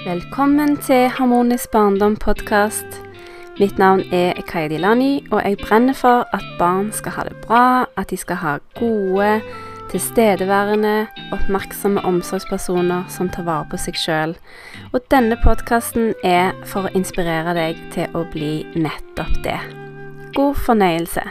Velkommen 0.00 0.76
til 0.76 1.08
Harmonisk 1.12 1.70
barndom-podkast. 1.70 2.86
Mitt 3.58 3.78
navn 3.78 4.00
er 4.12 4.32
Kaya 4.48 4.68
Dilani, 4.72 5.26
og 5.30 5.42
jeg 5.44 5.58
brenner 5.60 5.92
for 5.92 6.24
at 6.32 6.44
barn 6.58 6.88
skal 6.92 7.12
ha 7.12 7.24
det 7.28 7.36
bra, 7.44 7.84
at 8.00 8.08
de 8.08 8.16
skal 8.16 8.36
ha 8.40 8.54
gode, 8.78 9.42
tilstedeværende, 9.90 11.06
oppmerksomme 11.36 12.00
omsorgspersoner 12.00 13.04
som 13.12 13.28
tar 13.28 13.44
vare 13.44 13.68
på 13.68 13.76
seg 13.76 14.00
sjøl. 14.00 14.32
Og 14.94 15.04
denne 15.12 15.36
podkasten 15.44 16.14
er 16.24 16.56
for 16.64 16.88
å 16.88 16.94
inspirere 16.96 17.52
deg 17.60 17.84
til 17.92 18.08
å 18.16 18.24
bli 18.32 18.54
nettopp 18.80 19.36
det. 19.44 19.60
God 20.32 20.56
fornøyelse. 20.64 21.28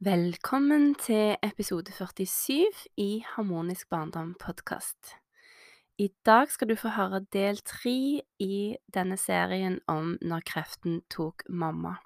Velkommen 0.00 0.94
til 0.94 1.36
episode 1.42 1.92
47 1.92 2.64
i 2.96 3.24
Harmonisk 3.34 3.90
barndom-podkast. 3.90 5.10
I 5.98 6.08
dag 6.24 6.48
skal 6.48 6.70
du 6.70 6.74
få 6.80 6.88
høre 6.88 7.20
del 7.36 7.60
tre 7.68 8.22
i 8.40 8.76
denne 8.94 9.18
serien 9.20 9.76
om 9.92 10.14
når 10.22 10.46
kreften 10.48 11.02
tok 11.12 11.44
mamma. 11.52 11.98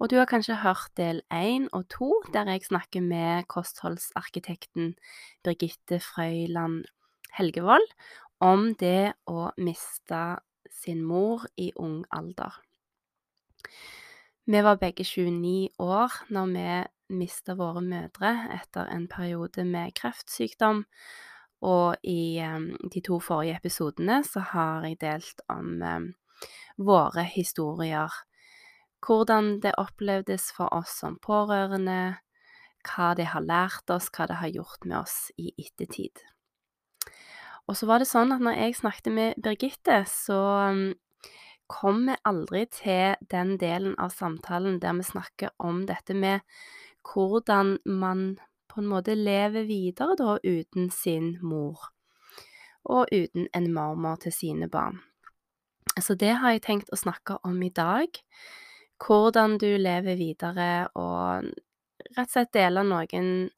Og 0.00 0.08
du 0.08 0.16
har 0.16 0.30
kanskje 0.30 0.56
hørt 0.64 0.88
del 0.96 1.20
én 1.28 1.68
og 1.76 1.84
to, 1.92 2.08
der 2.32 2.48
jeg 2.48 2.64
snakker 2.64 3.04
med 3.04 3.44
kostholdsarkitekten 3.44 4.94
Birgitte 5.44 6.00
Frøyland 6.00 6.86
Helgevold 7.36 7.92
om 8.40 8.70
det 8.74 9.12
å 9.28 9.50
miste 9.60 10.24
sin 10.80 11.04
mor 11.04 11.44
i 11.60 11.74
ung 11.76 12.06
alder. 12.08 12.56
Vi 14.44 14.64
var 14.64 14.80
begge 14.80 15.04
29 15.04 15.68
år 15.78 16.16
når 16.34 16.46
vi 16.56 16.68
mista 17.16 17.56
våre 17.58 17.82
mødre 17.84 18.32
etter 18.56 18.90
en 18.92 19.06
periode 19.10 19.64
med 19.68 19.94
kreftsykdom. 19.98 20.84
Og 21.62 21.96
i 22.02 22.42
um, 22.42 22.72
de 22.90 23.00
to 23.04 23.20
forrige 23.22 23.60
episodene 23.60 24.22
så 24.26 24.42
har 24.52 24.86
jeg 24.88 24.98
delt 25.02 25.44
om 25.52 25.78
um, 25.78 26.08
våre 26.76 27.22
historier. 27.22 28.10
Hvordan 29.02 29.60
det 29.62 29.76
opplevdes 29.78 30.50
for 30.56 30.72
oss 30.74 30.98
som 31.02 31.20
pårørende, 31.22 32.18
hva 32.82 33.12
det 33.18 33.28
har 33.30 33.46
lært 33.46 33.90
oss, 33.94 34.10
hva 34.10 34.26
det 34.30 34.40
har 34.42 34.50
gjort 34.50 34.84
med 34.84 34.98
oss 35.04 35.16
i 35.38 35.52
ettertid. 35.54 36.24
Og 37.70 37.78
så 37.78 37.86
var 37.86 38.02
det 38.02 38.10
sånn 38.10 38.34
at 38.34 38.42
når 38.42 38.58
jeg 38.58 38.78
snakket 38.80 39.14
med 39.14 39.42
Birgitte, 39.42 40.02
så 40.10 40.38
um, 40.74 40.84
kom 41.70 42.06
vi 42.08 42.18
aldri 42.28 42.66
til 42.74 43.14
den 43.32 43.56
delen 43.60 43.94
av 44.02 44.12
samtalen 44.14 44.80
der 44.82 44.96
vi 44.98 45.06
snakker 45.06 45.54
om 45.62 45.84
dette 45.88 46.14
med 46.14 46.42
hvordan 47.06 47.78
man 47.84 48.38
på 48.72 48.80
en 48.80 48.88
måte 48.88 49.14
lever 49.14 49.66
videre 49.68 50.16
da 50.16 50.36
uten 50.42 50.90
sin 50.90 51.36
mor, 51.42 51.90
og 52.84 53.12
uten 53.12 53.48
en 53.54 53.72
mormor 53.74 54.20
til 54.22 54.32
sine 54.32 54.68
barn. 54.68 55.02
Så 56.00 56.14
det 56.16 56.38
har 56.40 56.54
jeg 56.54 56.64
tenkt 56.64 56.92
å 56.92 56.96
snakke 56.96 57.36
om 57.44 57.58
i 57.62 57.72
dag. 57.74 58.08
Hvordan 59.02 59.58
du 59.60 59.68
lever 59.76 60.16
videre, 60.16 60.88
og 60.96 61.50
rett 62.16 62.28
og 62.28 62.32
slett 62.32 62.54
dele 62.56 62.84
noen 62.86 63.50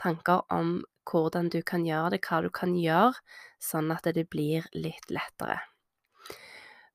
tanker 0.00 0.46
om 0.54 0.80
hvordan 1.10 1.50
du 1.52 1.60
kan 1.66 1.84
gjøre 1.84 2.14
det, 2.14 2.22
hva 2.24 2.40
du 2.44 2.48
kan 2.54 2.76
gjøre, 2.78 3.18
sånn 3.60 3.90
at 3.92 4.06
det 4.14 4.28
blir 4.30 4.66
litt 4.72 5.10
lettere. 5.10 5.58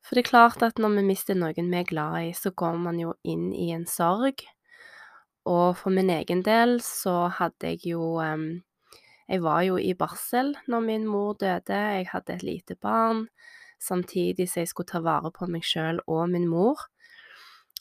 For 0.02 0.16
det 0.16 0.24
er 0.24 0.30
klart 0.30 0.64
at 0.64 0.80
når 0.80 1.02
vi 1.02 1.08
mister 1.10 1.36
noen 1.36 1.68
vi 1.68 1.82
er 1.82 1.88
glad 1.88 2.30
i, 2.30 2.32
så 2.32 2.54
går 2.56 2.78
man 2.80 3.00
jo 3.02 3.14
inn 3.28 3.52
i 3.52 3.74
en 3.76 3.86
sorg. 3.86 4.46
Og 5.48 5.78
for 5.80 5.94
min 5.96 6.10
egen 6.12 6.44
del 6.44 6.82
så 6.84 7.30
hadde 7.32 7.72
jeg 7.72 7.94
jo 7.94 8.18
um, 8.20 8.50
Jeg 9.28 9.44
var 9.44 9.62
jo 9.68 9.78
i 9.78 9.94
barsel 9.94 10.54
når 10.68 10.84
min 10.84 11.08
mor 11.08 11.34
døde. 11.40 11.76
Jeg 11.76 12.08
hadde 12.12 12.34
et 12.34 12.44
lite 12.44 12.76
barn, 12.76 13.28
samtidig 13.80 14.48
som 14.50 14.62
jeg 14.62 14.72
skulle 14.72 14.88
ta 14.88 15.02
vare 15.04 15.32
på 15.36 15.48
meg 15.52 15.66
sjøl 15.68 16.00
og 16.08 16.30
min 16.32 16.48
mor. 16.48 16.80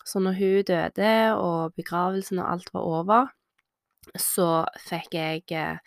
Så 0.07 0.19
når 0.23 0.39
hun 0.39 0.67
døde, 0.67 1.15
og 1.35 1.75
begravelsen 1.75 2.39
og 2.39 2.51
alt 2.53 2.75
var 2.75 2.81
over, 2.81 3.31
så 4.15 4.67
fikk 4.87 5.15
jeg 5.15 5.43
eh, 5.53 5.79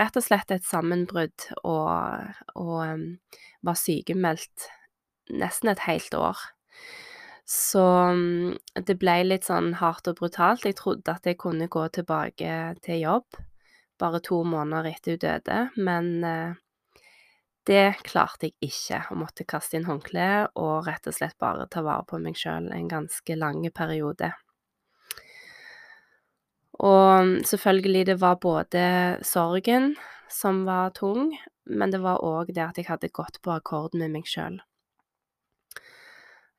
rett 0.00 0.16
og 0.16 0.24
slett 0.24 0.52
et 0.52 0.64
sammenbrudd 0.64 1.46
og, 1.62 2.34
og 2.54 2.76
um, 2.84 3.06
var 3.64 3.78
sykemeldt 3.80 4.68
nesten 5.32 5.72
et 5.72 5.84
helt 5.88 6.14
år. 6.14 6.40
Så 7.48 7.82
mm, 8.12 8.56
det 8.84 8.98
ble 9.00 9.22
litt 9.24 9.46
sånn 9.48 9.72
hardt 9.80 10.10
og 10.10 10.18
brutalt. 10.20 10.66
Jeg 10.68 10.76
trodde 10.76 11.14
at 11.14 11.24
jeg 11.24 11.38
kunne 11.40 11.70
gå 11.72 11.86
tilbake 11.96 12.56
til 12.84 13.00
jobb 13.00 13.38
bare 13.98 14.20
to 14.22 14.42
måneder 14.46 14.92
etter 14.92 15.16
hun 15.16 15.22
døde, 15.24 15.56
men 15.76 16.10
eh, 16.24 16.58
det 17.68 17.98
klarte 18.06 18.48
jeg 18.48 18.70
ikke, 18.70 19.00
og 19.10 19.22
måtte 19.24 19.46
kaste 19.48 19.76
inn 19.76 19.88
håndkleet 19.88 20.54
og 20.60 20.86
rett 20.86 21.08
og 21.10 21.16
slett 21.16 21.36
bare 21.42 21.66
ta 21.72 21.82
vare 21.84 22.06
på 22.08 22.20
meg 22.22 22.38
sjøl 22.38 22.70
en 22.72 22.88
ganske 22.90 23.36
lang 23.36 23.66
periode. 23.74 24.30
Og 26.78 27.26
mm, 27.26 27.34
selvfølgelig, 27.48 28.06
det 28.12 28.20
var 28.22 28.38
både 28.40 28.84
sorgen 29.26 29.96
som 30.30 30.62
var 30.68 30.94
tung, 30.96 31.32
men 31.66 31.92
det 31.92 32.00
var 32.04 32.22
òg 32.24 32.54
det 32.54 32.64
at 32.64 32.78
jeg 32.78 32.88
hadde 32.88 33.12
gått 33.12 33.40
på 33.42 33.56
akkord 33.56 33.96
med 33.98 34.14
meg 34.14 34.28
sjøl. 34.30 34.60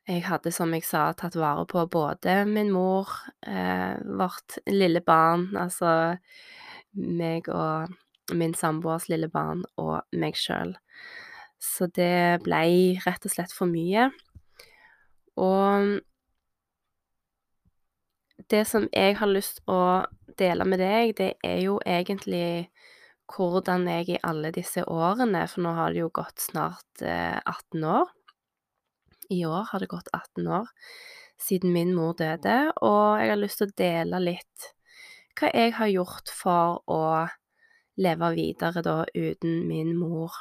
Jeg 0.09 0.24
hadde, 0.25 0.50
som 0.50 0.72
jeg 0.74 0.81
sa, 0.88 1.12
tatt 1.14 1.36
vare 1.38 1.68
på 1.70 1.84
både 1.94 2.40
min 2.50 2.72
mor, 2.74 3.12
eh, 3.46 3.94
vårt 4.18 4.56
lille 4.66 5.03
barn, 5.06 5.52
altså 5.53 6.18
meg 6.97 7.46
og 7.53 7.94
min 8.34 8.56
samboers 8.58 9.06
lille 9.12 9.30
barn, 9.30 9.62
og 9.78 10.02
meg 10.18 10.34
sjøl. 10.34 10.74
Så 11.62 11.92
det 11.94 12.42
blei 12.42 12.97
rett 13.06 13.30
og 13.30 13.36
slett 13.36 13.53
for 13.53 13.70
mye. 13.70 14.09
Og 15.38 16.00
det 18.50 18.66
som 18.66 18.90
jeg 18.90 19.22
har 19.22 19.30
lyst 19.30 19.62
å 19.70 20.08
dele 20.41 20.66
med 20.66 20.81
deg, 20.81 21.18
det 21.22 21.34
er 21.46 21.62
jo 21.68 21.78
egentlig 21.86 22.72
hvordan 23.30 23.86
jeg 23.86 24.16
i 24.16 24.24
alle 24.26 24.50
disse 24.50 24.81
årene, 24.90 25.46
for 25.46 25.68
nå 25.68 25.78
har 25.78 25.94
det 25.94 26.02
jo 26.02 26.16
gått 26.18 26.50
snart 26.50 27.06
eh, 27.06 27.38
18 27.46 27.86
år 27.86 28.16
i 29.29 29.44
år 29.45 29.69
har 29.72 29.84
det 29.84 29.91
gått 29.91 30.09
18 30.13 30.47
år 30.47 30.67
siden 31.40 31.73
min 31.73 31.94
mor 31.95 32.13
døde, 32.19 32.57
og 32.84 33.19
jeg 33.22 33.31
har 33.31 33.40
lyst 33.40 33.62
til 33.62 33.69
å 33.69 33.78
dele 33.79 34.22
litt 34.23 34.72
hva 35.40 35.51
jeg 35.56 35.75
har 35.78 35.91
gjort 35.91 36.31
for 36.35 36.81
å 36.91 37.03
leve 38.00 38.31
videre 38.35 38.84
da 38.84 38.97
uten 39.13 39.62
min 39.67 39.94
mor 39.95 40.35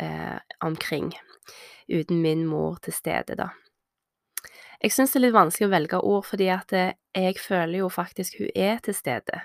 eh, 0.00 0.38
omkring. 0.64 1.12
Uten 1.88 2.22
min 2.24 2.46
mor 2.48 2.78
til 2.84 2.96
stede, 2.96 3.36
da. 3.36 3.50
Jeg 4.82 4.94
syns 4.94 5.12
det 5.12 5.20
er 5.20 5.26
litt 5.26 5.36
vanskelig 5.36 5.68
å 5.68 5.72
velge 5.72 6.00
ord, 6.00 6.24
fordi 6.26 6.48
at 6.52 6.72
eh, 6.76 6.94
jeg 7.16 7.38
føler 7.40 7.82
jo 7.82 7.90
faktisk 7.92 8.40
hun 8.40 8.52
er 8.56 8.80
til 8.84 8.96
stede. 8.96 9.44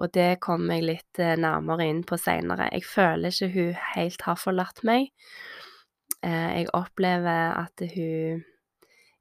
Og 0.00 0.12
det 0.14 0.40
kommer 0.44 0.78
jeg 0.78 0.88
litt 0.88 1.20
eh, 1.20 1.38
nærmere 1.40 1.88
inn 1.88 2.04
på 2.08 2.20
seinere. 2.20 2.68
Jeg 2.72 2.86
føler 2.88 3.32
ikke 3.32 3.52
hun 3.56 3.80
helt 3.94 4.28
har 4.28 4.40
forlatt 4.40 4.84
meg. 4.86 5.10
Eh, 6.22 6.50
jeg 6.60 6.70
opplever 6.76 7.56
at 7.58 7.82
hun 7.94 8.44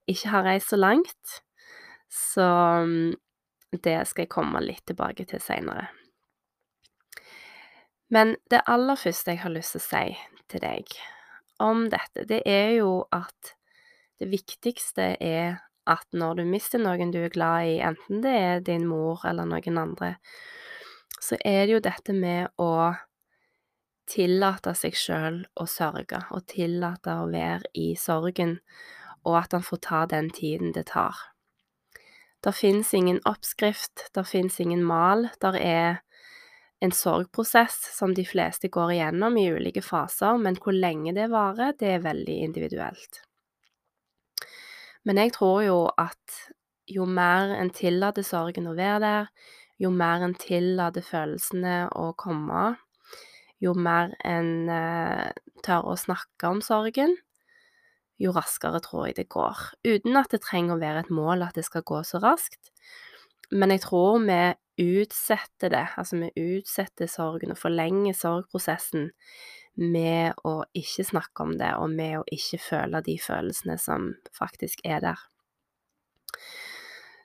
ikke 0.10 0.34
har 0.34 0.46
reist 0.46 0.70
så 0.70 0.78
langt, 0.78 1.42
så 2.12 2.48
mm, 2.86 3.14
det 3.82 3.98
skal 4.10 4.26
jeg 4.26 4.34
komme 4.34 4.62
litt 4.64 4.84
tilbake 4.90 5.26
til 5.30 5.42
seinere. 5.42 5.88
Men 8.12 8.36
det 8.52 8.66
aller 8.68 9.00
første 9.00 9.34
jeg 9.34 9.42
har 9.46 9.54
lyst 9.54 9.78
til 9.78 9.82
å 9.82 9.88
si 9.88 10.06
til 10.52 10.64
deg 10.66 10.96
om 11.64 11.86
dette, 11.90 12.26
det 12.28 12.42
er 12.50 12.74
jo 12.82 13.06
at 13.14 13.54
det 14.20 14.28
viktigste 14.30 15.14
er 15.24 15.62
at 15.90 16.06
når 16.14 16.42
du 16.42 16.44
mister 16.50 16.82
noen 16.82 17.14
du 17.14 17.22
er 17.24 17.34
glad 17.34 17.70
i, 17.70 17.78
enten 17.82 18.22
det 18.22 18.34
er 18.38 18.66
din 18.66 18.84
mor 18.90 19.24
eller 19.26 19.48
noen 19.50 19.80
andre, 19.82 20.16
så 21.22 21.38
er 21.46 21.66
det 21.66 21.78
jo 21.78 21.86
dette 21.86 22.14
med 22.18 22.52
å 22.62 22.92
tillate 24.12 24.74
seg 24.76 24.96
sjøl 24.98 25.42
å 25.56 25.68
sørge, 25.70 26.24
og 26.36 26.48
tillate 26.52 27.16
å 27.22 27.30
være 27.32 27.72
i 27.78 27.94
sorgen, 28.00 28.58
og 29.24 29.38
at 29.44 29.56
han 29.56 29.66
får 29.66 29.82
ta 29.88 30.06
den 30.10 30.30
tiden 30.34 30.74
det 30.76 30.90
tar. 30.92 31.16
Det 32.42 32.54
fins 32.58 32.94
ingen 32.98 33.22
oppskrift, 33.30 34.10
det 34.16 34.26
fins 34.26 34.60
ingen 34.60 34.82
mal, 34.84 35.30
det 35.42 35.54
er 35.62 36.02
en 36.82 36.94
sorgprosess 36.96 37.78
som 37.94 38.16
de 38.18 38.26
fleste 38.26 38.72
går 38.74 38.96
igjennom 38.96 39.38
i 39.38 39.46
ulike 39.54 39.84
faser, 39.86 40.40
men 40.42 40.58
hvor 40.58 40.74
lenge 40.74 41.14
det 41.14 41.30
varer, 41.30 41.76
det 41.78 41.92
er 41.96 42.08
veldig 42.08 42.38
individuelt. 42.48 43.22
Men 45.06 45.22
jeg 45.22 45.36
tror 45.38 45.62
jo 45.66 45.78
at 46.02 46.42
jo 46.90 47.06
mer 47.06 47.54
en 47.56 47.70
tillater 47.74 48.26
sorgen 48.26 48.70
å 48.70 48.78
være 48.78 49.02
der, 49.06 49.30
jo 49.82 49.94
mer 49.94 50.26
en 50.26 50.34
tillater 50.38 51.06
følelsene 51.06 51.92
å 51.98 52.12
komme, 52.18 52.76
jo 53.62 53.76
mer 53.78 54.16
en 54.26 54.70
eh, 54.74 55.30
tør 55.66 55.92
å 55.94 56.00
snakke 56.00 56.50
om 56.50 56.64
sorgen, 56.66 57.16
jo 58.22 58.34
raskere 58.36 58.82
tror 58.84 59.08
jeg 59.08 59.18
det 59.22 59.30
går. 59.34 59.62
Uten 59.88 60.18
at 60.20 60.34
det 60.34 60.44
trenger 60.46 60.76
å 60.78 60.82
være 60.82 61.06
et 61.06 61.14
mål 61.14 61.46
at 61.46 61.58
det 61.58 61.66
skal 61.66 61.86
gå 61.86 62.02
så 62.06 62.22
raskt. 62.22 62.74
Men 63.52 63.74
jeg 63.74 63.84
tror 63.86 64.22
vi 64.24 64.42
utsetter 64.82 65.74
det, 65.74 65.88
altså 66.00 66.22
vi 66.22 66.32
utsetter 66.58 67.10
sorgen 67.10 67.54
og 67.54 67.60
forlenger 67.60 68.16
sorgprosessen 68.18 69.12
med 69.82 70.38
å 70.48 70.62
ikke 70.78 71.06
snakke 71.08 71.46
om 71.46 71.58
det, 71.60 71.74
og 71.80 71.92
med 71.92 72.20
å 72.20 72.24
ikke 72.32 72.60
føle 72.62 73.02
de 73.06 73.18
følelsene 73.22 73.78
som 73.82 74.12
faktisk 74.36 74.84
er 74.88 75.04
der. 75.04 75.28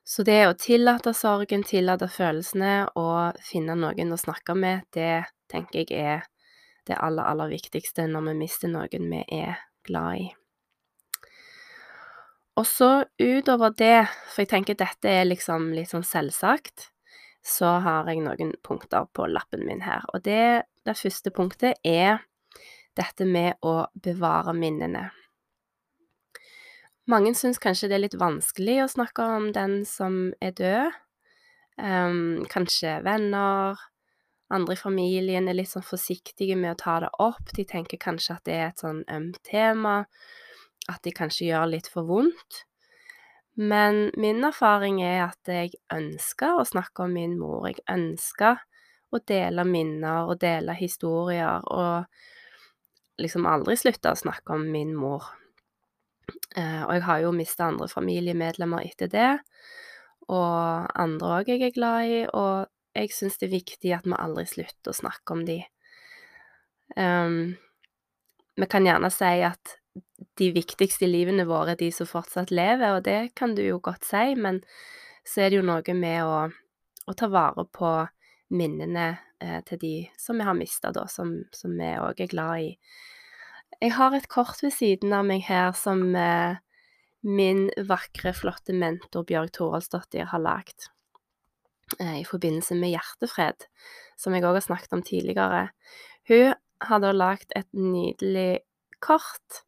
Så 0.06 0.22
det 0.22 0.44
å 0.46 0.54
tillate 0.54 1.10
sorgen, 1.18 1.64
tillate 1.66 2.06
følelsene 2.10 2.86
og 2.94 3.38
finne 3.42 3.74
noen 3.78 4.14
å 4.14 4.20
snakke 4.20 4.54
med, 4.54 4.86
det 4.94 5.24
tenker 5.50 5.84
jeg 5.84 6.00
er 6.00 6.26
det 6.86 6.98
aller, 7.02 7.26
aller 7.26 7.50
viktigste 7.50 8.06
når 8.10 8.30
vi 8.30 8.34
mister 8.44 8.70
noen 8.70 9.08
vi 9.10 9.22
er 9.34 9.62
glad 9.86 10.20
i. 10.22 10.26
Og 12.56 12.64
så 12.64 12.90
utover 13.20 13.74
det, 13.76 14.06
for 14.32 14.44
jeg 14.44 14.52
tenker 14.54 14.78
dette 14.78 15.10
er 15.10 15.26
liksom 15.26 15.72
litt 15.76 15.90
sånn 15.92 16.06
selvsagt, 16.06 16.88
så 17.46 17.76
har 17.84 18.08
jeg 18.08 18.24
noen 18.24 18.54
punkter 18.64 19.06
på 19.14 19.26
lappen 19.28 19.66
min 19.68 19.84
her. 19.84 20.06
Og 20.14 20.24
det, 20.24 20.64
det 20.88 20.96
første 20.96 21.30
punktet 21.34 21.76
er 21.84 22.24
dette 22.96 23.26
med 23.28 23.60
å 23.66 23.84
bevare 24.02 24.54
minnene. 24.56 25.10
Mange 27.06 27.36
syns 27.38 27.60
kanskje 27.62 27.90
det 27.90 27.98
er 27.98 28.04
litt 28.06 28.18
vanskelig 28.18 28.80
å 28.82 28.90
snakke 28.90 29.26
om 29.36 29.50
den 29.54 29.82
som 29.86 30.32
er 30.42 30.56
død. 30.58 30.96
Um, 31.76 32.46
kanskje 32.48 32.96
venner, 33.04 33.76
andre 34.52 34.76
i 34.76 34.78
familien 34.78 35.48
er 35.48 35.56
litt 35.58 35.72
sånn 35.72 35.86
forsiktige 35.86 36.56
med 36.58 36.76
å 36.76 36.80
ta 36.80 37.00
det 37.02 37.10
opp. 37.22 37.50
De 37.56 37.64
tenker 37.66 38.00
kanskje 38.02 38.36
at 38.36 38.44
det 38.46 38.54
er 38.54 38.68
et 38.70 38.82
sånn 38.82 39.02
ømt 39.10 39.40
tema, 39.46 39.98
at 40.86 41.02
de 41.02 41.12
kanskje 41.14 41.48
gjør 41.48 41.72
litt 41.72 41.90
for 41.90 42.06
vondt. 42.06 42.62
Men 43.56 44.10
min 44.20 44.44
erfaring 44.44 45.00
er 45.02 45.24
at 45.30 45.48
jeg 45.50 45.72
ønsker 45.92 46.60
å 46.60 46.68
snakke 46.68 47.06
om 47.06 47.16
min 47.16 47.38
mor. 47.40 47.64
Jeg 47.70 47.80
ønsker 47.88 48.60
å 49.10 49.20
dele 49.24 49.64
minner 49.64 50.28
og 50.28 50.38
dele 50.42 50.76
historier, 50.76 51.64
og 51.64 52.04
liksom 53.22 53.48
aldri 53.48 53.78
slutte 53.80 54.12
å 54.12 54.20
snakke 54.20 54.54
om 54.58 54.68
min 54.70 54.92
mor. 54.94 55.24
Eh, 56.56 56.82
og 56.84 56.92
jeg 56.94 57.04
har 57.08 57.24
jo 57.24 57.34
mista 57.34 57.70
andre 57.70 57.88
familiemedlemmer 57.88 58.84
etter 58.86 59.10
det, 59.10 59.32
og 60.28 60.90
andre 60.98 61.40
òg 61.40 61.50
jeg 61.50 61.64
er 61.64 61.74
glad 61.74 62.12
i, 62.12 62.22
og 62.28 62.66
jeg 62.96 63.12
syns 63.14 63.38
det 63.40 63.48
er 63.48 63.56
viktig 63.56 63.92
at 63.96 64.06
vi 64.08 64.16
aldri 64.16 64.46
slutter 64.48 64.92
å 64.92 64.96
snakke 64.96 65.36
om 65.36 65.44
de. 65.48 65.60
Um, 66.96 67.56
vi 68.56 68.68
kan 68.72 68.86
gjerne 68.86 69.10
si 69.12 69.32
at 69.44 69.76
de 70.40 70.50
viktigste 70.52 71.06
i 71.06 71.10
livene 71.10 71.46
våre 71.48 71.74
er 71.74 71.80
de 71.80 71.90
som 71.92 72.08
fortsatt 72.08 72.52
lever, 72.54 72.96
og 72.96 73.04
det 73.08 73.34
kan 73.36 73.54
du 73.56 73.62
jo 73.64 73.80
godt 73.84 74.06
si, 74.06 74.32
men 74.36 74.62
så 75.26 75.44
er 75.44 75.50
det 75.50 75.60
jo 75.60 75.66
noe 75.66 75.96
med 75.96 76.24
å, 76.24 76.46
å 77.06 77.16
ta 77.16 77.28
vare 77.32 77.66
på 77.72 77.92
minnene 78.56 79.08
eh, 79.42 79.60
til 79.66 79.80
de 79.82 79.94
som 80.20 80.38
vi 80.38 80.46
har 80.46 80.56
mista, 80.56 80.92
da, 80.94 81.06
som, 81.10 81.38
som 81.52 81.74
vi 81.76 81.90
òg 82.00 82.22
er 82.22 82.32
glad 82.32 82.64
i. 82.64 82.70
Jeg 83.82 83.96
har 83.98 84.14
et 84.16 84.28
kort 84.32 84.62
ved 84.64 84.72
siden 84.72 85.12
av 85.12 85.26
meg 85.28 85.44
her 85.48 85.72
som 85.76 86.04
eh, 86.16 86.60
min 87.26 87.66
vakre, 87.88 88.32
flotte 88.36 88.76
mentor 88.76 89.26
Bjørg 89.28 89.52
Toralsdottir 89.56 90.30
har 90.30 90.44
lagd 90.44 90.88
i 92.00 92.24
forbindelse 92.26 92.74
med 92.74 92.90
Hjertefred, 92.94 93.68
som 94.18 94.34
jeg 94.34 94.44
òg 94.44 94.58
har 94.58 94.64
snakket 94.64 94.96
om 94.96 95.04
tidligere. 95.06 95.68
Hun 96.28 96.54
har 96.82 97.02
da 97.02 97.12
lagd 97.14 97.54
et 97.56 97.68
nydelig 97.72 98.64
kort 99.00 99.62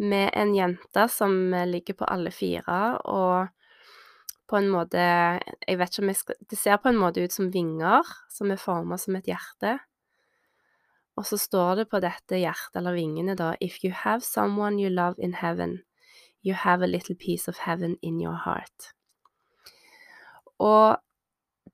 med 0.00 0.30
en 0.34 0.54
jente 0.56 1.06
som 1.12 1.54
eh, 1.54 1.68
ligger 1.68 1.98
på 2.00 2.08
alle 2.08 2.32
fire, 2.32 2.98
og 3.04 3.50
på 4.50 4.58
en 4.58 4.70
måte 4.72 4.98
Jeg 4.98 5.78
vet 5.78 5.92
ikke 5.92 6.02
om 6.02 6.08
jeg 6.10 6.18
skal 6.18 6.38
Det 6.50 6.58
ser 6.58 6.80
på 6.82 6.88
en 6.90 6.98
måte 6.98 7.22
ut 7.22 7.32
som 7.32 7.52
vinger 7.52 8.08
som 8.32 8.50
er 8.50 8.58
forma 8.58 8.98
som 8.98 9.14
et 9.16 9.28
hjerte. 9.28 9.76
Og 11.14 11.26
så 11.26 11.36
står 11.38 11.82
det 11.82 11.90
på 11.90 12.00
dette 12.00 12.40
hjertet 12.40 12.80
eller 12.80 12.96
vingene, 12.96 13.36
da 13.36 13.52
If 13.60 13.84
you 13.84 13.92
have 13.92 14.24
someone 14.24 14.80
you 14.80 14.88
love 14.88 15.18
in 15.18 15.34
heaven, 15.34 15.82
you 16.42 16.54
have 16.54 16.82
a 16.82 16.88
little 16.88 17.14
piece 17.14 17.46
of 17.46 17.58
heaven 17.66 17.96
in 18.02 18.20
your 18.20 18.40
heart. 18.46 18.94
Og 20.58 20.96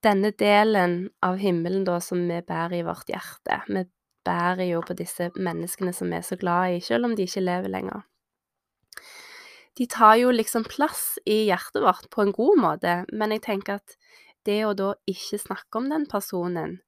denne 0.06 0.30
delen 0.38 1.08
av 1.26 1.40
himmelen 1.42 1.84
da 1.86 1.98
som 2.04 2.22
vi 2.28 2.38
bærer 2.46 2.78
i 2.78 2.86
vårt 2.86 3.10
hjerte 3.10 3.60
Vi 3.66 3.84
bærer 4.26 4.66
jo 4.70 4.82
på 4.86 4.96
disse 4.98 5.30
menneskene 5.34 5.92
som 5.94 6.10
vi 6.10 6.18
er 6.18 6.26
så 6.26 6.38
glad 6.38 6.76
i, 6.76 6.80
selv 6.82 7.06
om 7.06 7.16
de 7.16 7.26
ikke 7.26 7.44
lever 7.44 7.70
lenger. 7.70 8.06
De 9.76 9.86
tar 9.92 10.16
jo 10.16 10.32
liksom 10.32 10.64
plass 10.64 11.18
i 11.28 11.44
hjertet 11.50 11.82
vårt 11.84 12.08
på 12.10 12.24
en 12.24 12.32
god 12.34 12.58
måte, 12.58 12.94
men 13.12 13.34
jeg 13.34 13.44
tenker 13.44 13.78
at 13.78 13.96
det 14.48 14.62
å 14.64 14.74
da 14.78 14.94
ikke 15.10 15.38
snakke 15.42 15.78
om 15.78 15.90
den 15.92 16.06
personen, 16.08 16.78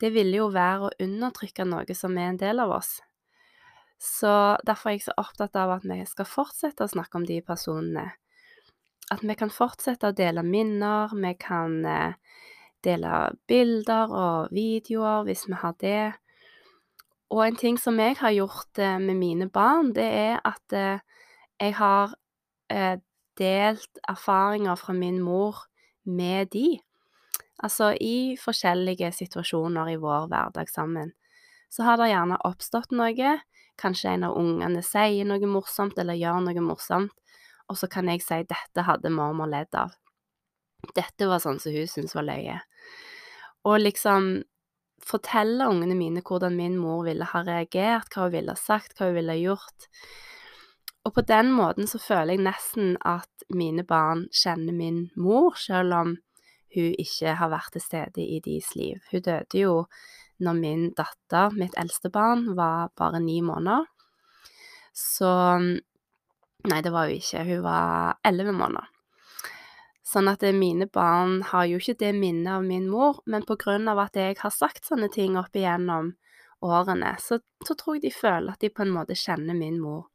det 0.00 0.14
ville 0.14 0.40
jo 0.40 0.48
være 0.54 0.88
å 0.88 0.94
undertrykke 1.04 1.66
noe 1.68 1.96
som 1.96 2.16
er 2.16 2.30
en 2.30 2.40
del 2.40 2.62
av 2.64 2.72
oss. 2.78 2.96
Så 4.00 4.32
derfor 4.64 4.90
er 4.90 4.96
jeg 4.96 5.04
så 5.10 5.16
opptatt 5.20 5.58
av 5.60 5.74
at 5.74 5.84
vi 5.84 5.98
skal 6.08 6.28
fortsette 6.28 6.86
å 6.86 6.92
snakke 6.94 7.20
om 7.20 7.26
de 7.28 7.42
personene. 7.44 8.06
At 9.12 9.20
vi 9.26 9.36
kan 9.36 9.52
fortsette 9.52 10.08
å 10.08 10.16
dele 10.16 10.46
minner, 10.46 11.12
vi 11.12 11.34
kan 11.36 11.82
eh, 11.84 12.16
dele 12.84 13.30
bilder 13.48 14.12
og 14.12 14.54
videoer 14.54 15.24
hvis 15.26 15.46
vi 15.48 15.58
har 15.60 15.76
det. 15.80 16.12
Og 17.30 17.44
en 17.46 17.56
ting 17.56 17.78
som 17.78 17.98
jeg 18.00 18.16
har 18.18 18.34
gjort 18.34 18.78
eh, 18.78 18.98
med 18.98 19.18
mine 19.18 19.48
barn, 19.50 19.94
det 19.94 20.06
er 20.06 20.40
at 20.44 20.76
eh, 20.76 21.02
jeg 21.60 21.76
har 21.76 22.16
delt 23.40 23.98
erfaringer 24.06 24.76
fra 24.78 24.92
min 24.94 25.16
mor 25.18 25.64
med 26.06 26.52
de. 26.54 26.78
Altså, 27.62 27.92
i 28.00 28.36
forskjellige 28.40 29.12
situasjoner 29.12 29.92
i 29.92 29.98
vår 30.00 30.28
hverdag 30.30 30.70
sammen, 30.70 31.12
så 31.70 31.84
har 31.84 32.00
det 32.00 32.10
gjerne 32.12 32.38
oppstått 32.48 32.94
noe. 32.96 33.36
Kanskje 33.80 34.14
en 34.14 34.28
av 34.28 34.36
ungene 34.36 34.82
sier 34.84 35.28
noe 35.28 35.48
morsomt 35.48 35.98
eller 36.00 36.18
gjør 36.18 36.40
noe 36.46 36.64
morsomt, 36.64 37.12
og 37.68 37.78
så 37.78 37.88
kan 37.88 38.08
jeg 38.08 38.24
si 38.24 38.40
'dette 38.42 38.84
hadde 38.84 39.12
mormor 39.12 39.48
ledd 39.48 39.74
av'. 39.76 39.94
Dette 40.96 41.28
var 41.28 41.42
sånn 41.42 41.60
som 41.62 41.74
hun 41.74 41.88
syntes 41.90 42.16
var 42.16 42.26
løye. 42.28 42.60
Og 43.68 43.80
liksom 43.82 44.30
fortelle 45.04 45.68
ungene 45.68 45.96
mine 45.96 46.22
hvordan 46.24 46.56
min 46.56 46.76
mor 46.80 47.04
ville 47.06 47.26
ha 47.32 47.44
reagert, 47.44 48.12
hva 48.12 48.28
hun 48.28 48.34
ville 48.34 48.54
ha 48.56 48.60
sagt, 48.60 48.96
hva 48.96 49.10
hun 49.10 49.18
ville 49.18 49.36
ha 49.36 49.40
gjort. 49.40 49.88
Og 51.08 51.14
på 51.16 51.24
den 51.28 51.52
måten 51.56 51.88
så 51.88 52.00
føler 52.00 52.36
jeg 52.36 52.44
nesten 52.44 52.96
at 53.08 53.46
mine 53.56 53.84
barn 53.88 54.26
kjenner 54.36 54.76
min 54.76 55.06
mor, 55.16 55.56
selv 55.56 55.96
om 55.96 56.16
hun 56.74 56.96
ikke 57.02 57.34
har 57.40 57.50
vært 57.50 57.74
til 57.74 57.84
stede 57.84 58.22
i 58.22 58.40
deres 58.44 58.74
liv. 58.78 59.00
Hun 59.10 59.24
døde 59.26 59.62
jo 59.62 59.76
når 60.40 60.56
min 60.56 60.84
datter, 60.96 61.56
mitt 61.56 61.74
eldste 61.80 62.12
barn, 62.12 62.52
var 62.56 62.92
bare 62.96 63.20
ni 63.20 63.40
måneder. 63.44 63.88
Så 64.96 65.30
Nei, 66.68 66.82
det 66.84 66.90
var 66.92 67.08
hun 67.08 67.16
ikke. 67.16 67.40
Hun 67.48 67.62
var 67.64 68.18
elleve 68.28 68.52
måneder. 68.52 68.88
Sånn 70.10 70.26
at 70.26 70.42
mine 70.56 70.88
barn 70.90 71.36
har 71.52 71.68
jo 71.70 71.78
ikke 71.78 72.00
det 72.00 72.10
minnet 72.16 72.50
av 72.56 72.64
min 72.66 72.88
mor, 72.90 73.20
men 73.30 73.44
på 73.46 73.54
grunn 73.60 73.86
av 73.90 74.00
at 74.02 74.16
jeg 74.18 74.40
har 74.40 74.50
sagt 74.50 74.88
sånne 74.88 75.06
ting 75.14 75.36
opp 75.38 75.54
igjennom 75.54 76.14
årene, 76.66 77.12
så, 77.22 77.38
så 77.62 77.76
tror 77.78 77.96
jeg 77.96 78.08
de 78.08 78.14
føler 78.14 78.50
at 78.50 78.64
de 78.64 78.72
på 78.74 78.82
en 78.82 78.94
måte 78.96 79.14
kjenner 79.14 79.54
min 79.54 79.78
mor. 79.78 80.08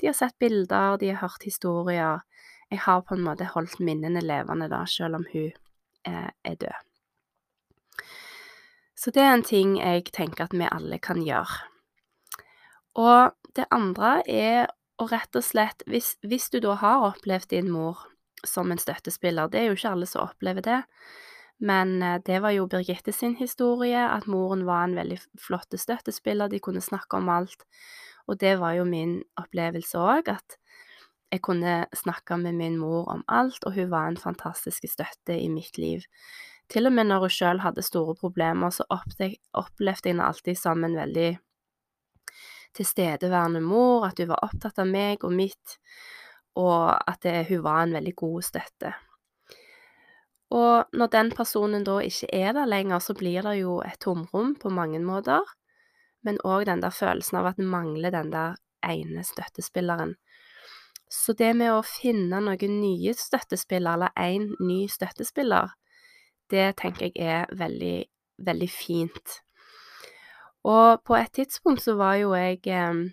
De 0.00 0.10
har 0.10 0.16
sett 0.18 0.34
bilder, 0.42 0.98
de 0.98 1.12
har 1.12 1.22
hørt 1.22 1.46
historier. 1.46 2.24
Jeg 2.70 2.82
har 2.88 3.04
på 3.06 3.14
en 3.14 3.22
måte 3.22 3.46
holdt 3.52 3.78
minnene 3.78 4.24
levende 4.24 4.66
da, 4.72 4.82
selv 4.90 5.20
om 5.20 5.28
hun 5.30 5.54
er 6.06 6.58
død. 6.58 6.82
Så 8.96 9.12
det 9.14 9.22
er 9.22 9.34
en 9.36 9.46
ting 9.46 9.76
jeg 9.78 10.08
tenker 10.16 10.46
at 10.46 10.56
vi 10.56 10.66
alle 10.66 10.98
kan 10.98 11.22
gjøre. 11.22 11.70
Og 12.96 13.36
det 13.54 13.68
andre 13.70 14.18
er 14.26 14.66
å 14.98 15.06
rett 15.10 15.36
og 15.36 15.44
slett 15.44 15.84
hvis, 15.86 16.14
hvis, 16.24 16.48
du 16.50 16.58
da 16.64 16.78
har 16.80 17.04
opplevd 17.12 17.50
din 17.52 17.68
mor 17.70 18.06
som 18.44 18.72
en 18.72 18.80
støttespiller, 18.80 19.48
det 19.48 19.60
er 19.60 19.70
jo 19.70 19.78
ikke 19.78 19.94
alle 19.94 20.08
som 20.10 20.26
opplever 20.26 20.64
det, 20.66 20.82
men 21.58 22.02
eh, 22.02 22.18
det 22.26 22.42
var 22.44 22.52
jo 22.56 22.68
Birgitte 22.68 23.12
sin 23.12 23.36
historie, 23.38 24.02
at 24.08 24.28
moren 24.28 24.66
var 24.68 24.84
en 24.84 24.96
veldig 24.98 25.18
flott 25.40 25.72
støttespiller, 25.72 26.52
de 26.52 26.60
kunne 26.60 26.84
snakke 26.84 27.16
om 27.16 27.30
alt, 27.32 27.64
og 28.26 28.40
det 28.42 28.56
var 28.60 28.76
jo 28.76 28.84
min 28.84 29.20
opplevelse 29.40 29.98
òg, 30.02 30.28
at 30.34 30.58
jeg 31.32 31.42
kunne 31.42 31.86
snakke 31.96 32.36
med 32.38 32.54
min 32.54 32.76
mor 32.78 33.08
om 33.10 33.24
alt, 33.28 33.64
og 33.66 33.74
hun 33.74 33.90
var 33.90 34.08
en 34.08 34.20
fantastisk 34.20 34.86
støtte 34.88 35.34
i 35.34 35.48
mitt 35.50 35.78
liv. 35.78 36.04
Til 36.70 36.86
og 36.86 36.94
med 36.94 37.08
når 37.08 37.26
hun 37.26 37.34
sjøl 37.34 37.62
hadde 37.62 37.82
store 37.82 38.14
problemer, 38.18 38.70
så 38.70 38.86
opplevde 38.90 39.36
jeg 39.54 40.12
henne 40.12 40.26
alltid 40.26 40.58
som 40.58 40.84
en 40.84 40.96
veldig 40.98 41.36
tilstedeværende 42.76 43.62
mor, 43.64 44.06
at 44.06 44.18
hun 44.20 44.30
var 44.32 44.44
opptatt 44.46 44.78
av 44.82 44.90
meg 44.90 45.24
og 45.24 45.34
mitt, 45.34 45.78
og 46.56 47.10
at 47.10 47.20
det, 47.22 47.46
hun 47.50 47.62
var 47.64 47.84
en 47.84 47.94
veldig 47.96 48.14
god 48.16 48.42
støtte. 48.42 48.92
Og 50.56 50.86
når 50.94 51.10
den 51.12 51.32
personen 51.34 51.84
da 51.84 51.98
ikke 52.00 52.28
er 52.32 52.52
der 52.54 52.68
lenger, 52.70 52.98
så 53.02 53.14
blir 53.14 53.42
det 53.42 53.58
jo 53.60 53.80
et 53.82 53.98
tomrom 54.00 54.54
på 54.60 54.70
mange 54.70 55.00
måter, 55.02 55.42
men 56.22 56.38
òg 56.44 56.66
den 56.66 56.82
der 56.82 56.94
følelsen 56.94 57.40
av 57.40 57.50
at 57.50 57.58
en 57.58 57.70
mangler 57.70 58.14
den 58.14 58.30
der 58.32 58.56
ene 58.86 59.24
støttespilleren. 59.26 60.14
Så 61.10 61.34
det 61.38 61.52
med 61.54 61.70
å 61.70 61.82
finne 61.86 62.40
noen 62.42 62.78
nye 62.80 63.14
støttespillere, 63.14 63.94
eller 63.94 64.14
én 64.18 64.54
ny 64.60 64.86
støttespiller, 64.90 65.74
det 66.50 66.76
tenker 66.78 67.10
jeg 67.10 67.18
er 67.18 67.52
veldig, 67.58 68.06
veldig 68.38 68.70
fint. 68.70 69.40
Og 70.66 71.02
på 71.06 71.14
et 71.18 71.30
tidspunkt 71.34 71.82
så 71.82 71.94
var 71.98 72.18
jo 72.18 72.34
jeg 72.34 72.62
eh, 72.66 73.06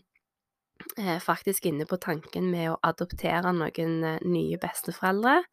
faktisk 1.24 1.66
inne 1.70 1.86
på 1.90 1.98
tanken 2.02 2.50
med 2.52 2.72
å 2.72 2.80
adoptere 2.84 3.54
noen 3.56 4.04
eh, 4.04 4.26
nye 4.26 4.60
besteforeldre. 4.62 5.44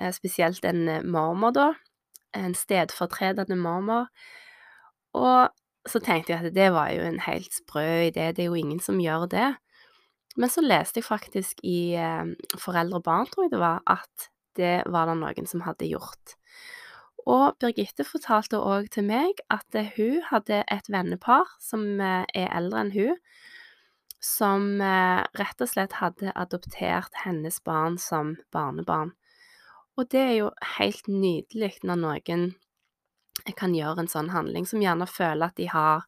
Eh, 0.00 0.12
spesielt 0.12 0.64
en 0.64 0.88
eh, 0.88 1.02
mormor, 1.02 1.54
da. 1.56 1.68
En 2.36 2.54
stedfortredende 2.54 3.56
mormor. 3.58 4.08
Og 5.18 5.50
så 5.88 6.00
tenkte 6.04 6.34
jeg 6.34 6.44
at 6.44 6.54
det 6.54 6.70
var 6.74 6.92
jo 6.94 7.04
en 7.04 7.20
helt 7.24 7.52
sprø 7.54 8.10
idé, 8.10 8.30
det 8.32 8.44
er 8.44 8.50
jo 8.50 8.58
ingen 8.58 8.80
som 8.80 9.00
gjør 9.00 9.26
det. 9.30 9.48
Men 10.38 10.52
så 10.52 10.62
leste 10.62 11.00
jeg 11.00 11.08
faktisk 11.08 11.62
i 11.66 11.94
eh, 11.98 12.34
Foreldre 12.60 13.00
og 13.00 13.06
barn, 13.08 13.30
tror 13.30 13.48
jeg 13.48 13.54
det 13.56 13.62
var, 13.62 13.82
at 13.86 14.30
det 14.58 14.76
var 14.90 15.10
det 15.10 15.18
noen 15.20 15.48
som 15.48 15.64
hadde 15.66 15.88
gjort. 15.90 16.36
Og 17.28 17.56
Birgitte 17.60 18.06
fortalte 18.06 18.60
òg 18.60 18.88
til 18.94 19.04
meg 19.06 19.42
at 19.52 19.76
hun 19.96 20.20
hadde 20.30 20.62
et 20.72 20.88
vennepar 20.88 21.50
som 21.62 21.84
eh, 22.00 22.24
er 22.34 22.52
eldre 22.56 22.84
enn 22.84 22.94
hun, 22.94 23.18
som 24.20 24.80
eh, 24.84 25.22
rett 25.40 25.62
og 25.64 25.70
slett 25.70 25.96
hadde 26.00 26.34
adoptert 26.36 27.14
hennes 27.24 27.60
barn 27.64 27.96
som 27.98 28.36
barnebarn. 28.52 29.14
Og 29.96 30.08
det 30.12 30.20
er 30.20 30.34
jo 30.38 30.50
helt 30.78 31.08
nydelig 31.08 31.78
når 31.84 32.02
noen 32.04 32.44
kan 33.56 33.74
gjøre 33.74 34.04
en 34.04 34.10
sånn 34.12 34.30
handling, 34.34 34.66
som 34.68 34.82
gjerne 34.82 35.08
føler 35.08 35.48
at 35.48 35.56
de 35.56 35.70
har 35.72 36.04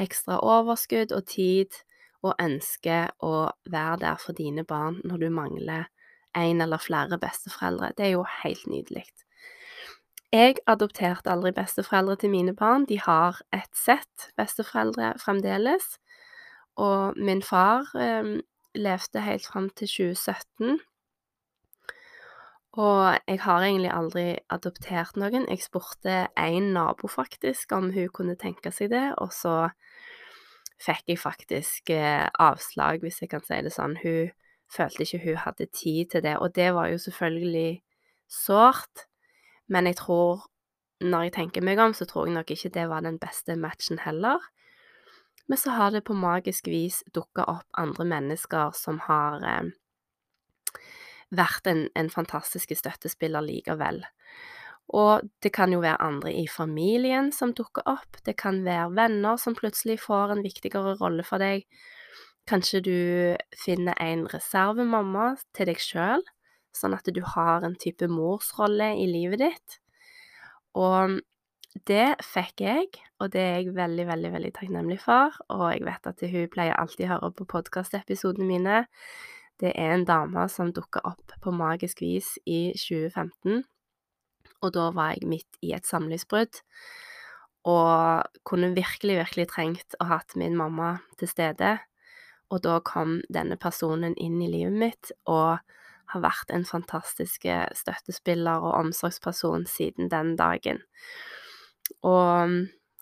ekstra 0.00 0.38
overskudd 0.40 1.12
og 1.12 1.26
tid 1.28 1.82
og 2.22 2.38
ønsker 2.40 3.10
å 3.22 3.50
være 3.70 3.98
der 4.04 4.22
for 4.22 4.38
dine 4.38 4.64
barn 4.64 5.00
når 5.04 5.24
du 5.24 5.28
mangler 5.34 5.90
en 6.38 6.62
eller 6.64 6.80
flere 6.80 7.18
besteforeldre. 7.20 7.92
Det 7.96 8.06
er 8.06 8.14
jo 8.14 8.24
helt 8.42 8.64
nydelig. 8.70 9.04
Jeg 10.32 10.62
adopterte 10.70 11.28
aldri 11.28 11.52
besteforeldre 11.52 12.16
til 12.22 12.32
mine 12.32 12.54
barn. 12.56 12.86
De 12.88 12.96
har 12.96 13.42
et 13.52 13.68
sett 13.76 14.30
besteforeldre 14.38 15.12
fremdeles. 15.20 15.98
Og 16.80 17.18
min 17.18 17.42
far 17.42 17.88
eh, 17.98 18.38
levde 18.74 19.20
helt 19.20 19.46
fram 19.46 19.68
til 19.70 19.88
2017. 19.88 20.80
Og 22.72 23.18
jeg 23.28 23.40
har 23.44 23.60
egentlig 23.60 23.90
aldri 23.92 24.26
adoptert 24.48 25.18
noen. 25.20 25.44
Jeg 25.50 25.60
spurte 25.60 26.28
én 26.40 26.72
nabo 26.72 27.08
faktisk 27.08 27.72
om 27.76 27.90
hun 27.92 28.08
kunne 28.08 28.36
tenke 28.40 28.72
seg 28.72 28.88
det, 28.94 29.10
og 29.20 29.28
så 29.36 29.68
fikk 30.80 31.12
jeg 31.12 31.20
faktisk 31.20 31.92
eh, 31.92 32.28
avslag, 32.40 33.04
hvis 33.04 33.20
jeg 33.20 33.30
kan 33.30 33.44
si 33.44 33.60
det 33.62 33.74
sånn. 33.74 33.98
Hun 34.00 34.32
følte 34.72 35.04
ikke 35.04 35.20
hun 35.26 35.42
hadde 35.44 35.68
tid 35.68 36.14
til 36.14 36.24
det, 36.24 36.38
og 36.40 36.54
det 36.56 36.70
var 36.72 36.88
jo 36.88 37.02
selvfølgelig 37.02 37.82
sårt. 38.32 39.04
Men 39.68 39.86
jeg 39.90 40.00
tror, 40.00 40.46
når 41.04 41.28
jeg 41.28 41.36
tenker 41.36 41.64
meg 41.64 41.78
om, 41.82 41.92
så 41.92 42.08
tror 42.08 42.26
jeg 42.26 42.38
nok 42.38 42.50
ikke 42.56 42.72
det 42.72 42.88
var 42.88 43.04
den 43.04 43.20
beste 43.20 43.56
matchen 43.56 44.00
heller. 44.00 44.40
Men 45.50 45.58
så 45.58 45.74
har 45.76 45.90
det 45.90 46.04
på 46.06 46.14
magisk 46.16 46.68
vis 46.70 47.02
dukka 47.14 47.44
opp 47.50 47.66
andre 47.78 48.06
mennesker 48.08 48.74
som 48.78 49.00
har 49.08 49.42
eh, 49.42 49.72
vært 51.34 51.66
en, 51.66 51.86
en 51.98 52.10
fantastisk 52.12 52.74
støttespiller 52.78 53.44
likevel. 53.44 54.02
Og 54.92 55.24
det 55.42 55.52
kan 55.56 55.72
jo 55.72 55.80
være 55.80 56.02
andre 56.04 56.32
i 56.34 56.44
familien 56.50 57.30
som 57.32 57.54
dukker 57.56 57.86
opp, 57.88 58.18
det 58.26 58.36
kan 58.40 58.60
være 58.66 58.90
venner 58.96 59.38
som 59.40 59.56
plutselig 59.56 60.00
får 60.02 60.34
en 60.34 60.44
viktigere 60.44 60.96
rolle 61.00 61.24
for 61.24 61.42
deg. 61.42 61.64
Kanskje 62.50 62.80
du 62.84 62.96
finner 63.56 63.96
en 64.02 64.26
reservemamma 64.28 65.36
til 65.56 65.70
deg 65.70 65.80
sjøl, 65.80 66.24
sånn 66.74 66.96
at 66.96 67.08
du 67.14 67.22
har 67.34 67.64
en 67.64 67.76
type 67.78 68.08
morsrolle 68.10 68.92
i 68.98 69.06
livet 69.08 69.44
ditt. 69.44 69.78
Og 70.76 71.20
det 71.88 72.20
fikk 72.20 72.60
jeg, 72.60 72.88
og 73.20 73.32
det 73.32 73.40
er 73.40 73.54
jeg 73.62 73.74
veldig, 73.76 74.04
veldig 74.10 74.30
veldig 74.34 74.52
takknemlig 74.58 74.98
for. 75.00 75.36
Og 75.54 75.68
jeg 75.72 75.84
vet 75.86 76.08
at 76.10 76.24
hun 76.34 76.50
pleier 76.52 76.76
alltid 76.78 77.06
å 77.06 77.12
høre 77.14 77.30
på 77.38 77.48
podkastepisodene 77.48 78.48
mine. 78.48 78.80
Det 79.62 79.72
er 79.78 79.94
en 79.94 80.04
dame 80.08 80.44
som 80.52 80.72
dukka 80.74 81.00
opp 81.08 81.32
på 81.40 81.54
magisk 81.54 82.02
vis 82.04 82.34
i 82.44 82.74
2015. 82.76 83.62
Og 84.62 84.74
da 84.76 84.90
var 84.94 85.16
jeg 85.16 85.30
midt 85.30 85.62
i 85.64 85.72
et 85.76 85.88
samlivsbrudd. 85.88 86.60
Og 87.72 88.38
kunne 88.48 88.72
virkelig, 88.76 89.20
virkelig 89.22 89.48
trengt 89.54 89.96
å 90.02 90.10
hatt 90.10 90.36
min 90.36 90.56
mamma 90.58 90.96
til 91.18 91.30
stede. 91.30 91.76
Og 92.52 92.60
da 92.66 92.80
kom 92.84 93.20
denne 93.32 93.56
personen 93.56 94.16
inn 94.20 94.42
i 94.44 94.50
livet 94.50 94.76
mitt, 94.76 95.12
og 95.24 95.62
har 96.12 96.20
vært 96.20 96.50
en 96.52 96.66
fantastisk 96.68 97.46
støttespiller 97.78 98.60
og 98.60 98.74
omsorgsperson 98.76 99.64
siden 99.70 100.10
den 100.12 100.34
dagen. 100.36 100.82
Og 102.02 102.56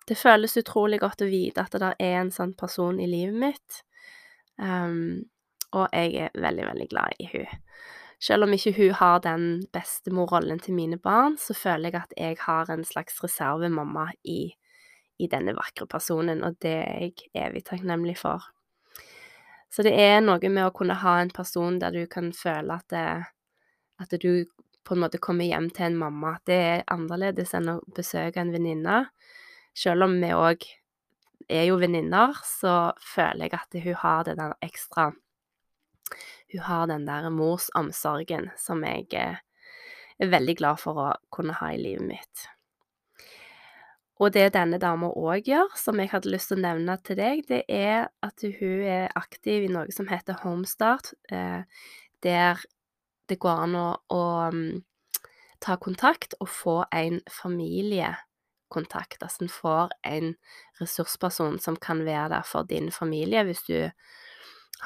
det 0.08 0.18
føles 0.18 0.58
utrolig 0.58 1.00
godt 1.02 1.22
å 1.22 1.30
vite 1.30 1.62
at 1.62 1.76
det 1.78 1.94
er 2.02 2.18
en 2.20 2.32
sånn 2.34 2.54
person 2.58 2.98
i 3.00 3.08
livet 3.10 3.36
mitt, 3.38 3.82
um, 4.58 5.22
og 5.70 5.92
jeg 5.94 6.16
er 6.26 6.32
veldig, 6.34 6.64
veldig 6.66 6.86
glad 6.90 7.20
i 7.22 7.28
hun. 7.30 7.58
Selv 8.20 8.44
om 8.44 8.52
ikke 8.52 8.74
hun 8.76 8.96
har 8.98 9.20
den 9.24 9.44
bestemorrollen 9.72 10.58
til 10.60 10.74
mine 10.76 10.98
barn, 11.00 11.38
så 11.40 11.54
føler 11.56 11.88
jeg 11.88 12.00
at 12.02 12.16
jeg 12.18 12.38
har 12.42 12.72
en 12.72 12.82
slags 12.84 13.22
reservemamma 13.24 14.10
i, 14.28 14.50
i 15.16 15.28
denne 15.30 15.54
vakre 15.56 15.86
personen, 15.88 16.42
og 16.44 16.58
det 16.60 16.74
er 16.82 17.06
jeg 17.06 17.30
evig 17.46 17.64
takknemlig 17.70 18.18
for. 18.20 18.44
Så 19.70 19.86
det 19.86 19.94
er 19.94 20.18
noe 20.20 20.50
med 20.50 20.66
å 20.66 20.74
kunne 20.74 20.98
ha 21.00 21.20
en 21.22 21.30
person 21.30 21.78
der 21.80 21.94
du 21.94 22.02
kan 22.10 22.32
føle 22.34 22.76
at, 22.76 22.90
det, 22.90 23.06
at 24.02 24.18
du 24.20 24.44
på 24.84 24.94
en 24.94 25.02
måte 25.04 25.20
kommer 25.22 25.48
hjem 25.48 25.68
til 25.74 25.90
en 25.90 25.98
mamma. 26.00 26.36
Det 26.46 26.56
er 26.56 26.84
annerledes 26.90 27.54
enn 27.56 27.72
å 27.74 27.80
besøke 27.96 28.40
en 28.42 28.52
venninne. 28.54 29.02
Selv 29.76 30.08
om 30.08 30.16
vi 30.22 30.32
òg 30.34 30.66
er 31.50 31.66
jo 31.68 31.80
venninner, 31.80 32.36
så 32.46 32.92
føler 33.02 33.48
jeg 33.48 33.58
at 33.58 33.82
hun 33.84 34.00
har 34.04 34.24
det 34.28 34.38
der 34.40 34.56
ekstra 34.64 35.10
Hun 36.50 36.62
har 36.66 36.86
den 36.90 37.04
der 37.06 37.28
morsomsorgen 37.30 38.48
som 38.58 38.82
jeg 38.82 39.06
er 39.14 39.38
veldig 40.18 40.56
glad 40.58 40.80
for 40.82 40.98
å 40.98 41.10
kunne 41.30 41.54
ha 41.60 41.68
i 41.70 41.78
livet 41.78 42.08
mitt. 42.08 42.48
Og 44.20 44.34
det 44.34 44.50
denne 44.52 44.80
dama 44.82 45.08
òg 45.16 45.46
gjør, 45.48 45.70
som 45.80 46.00
jeg 46.02 46.10
hadde 46.12 46.32
lyst 46.32 46.50
til 46.50 46.58
å 46.58 46.64
nevne 46.64 46.96
til 47.06 47.16
deg, 47.16 47.44
det 47.48 47.62
er 47.72 48.10
at 48.26 48.42
hun 48.42 48.82
er 48.84 49.14
aktiv 49.16 49.64
i 49.64 49.70
noe 49.72 49.94
som 49.94 50.10
heter 50.10 50.42
Homestart, 50.42 51.14
eh, 51.32 51.62
der 52.26 52.60
det 53.30 53.38
går 53.42 53.64
an 53.66 53.76
å, 53.78 53.86
å 54.12 54.22
um, 54.50 54.82
ta 55.62 55.76
kontakt 55.80 56.34
og 56.40 56.48
få 56.50 56.76
en 56.94 57.20
familiekontakt. 57.30 59.22
Altså 59.22 59.44
en 59.44 59.52
får 59.52 59.94
en 60.08 60.32
ressursperson 60.80 61.60
som 61.62 61.78
kan 61.80 62.04
være 62.06 62.30
der 62.34 62.46
for 62.48 62.68
din 62.68 62.90
familie 62.94 63.44
hvis 63.46 63.64
du 63.68 63.78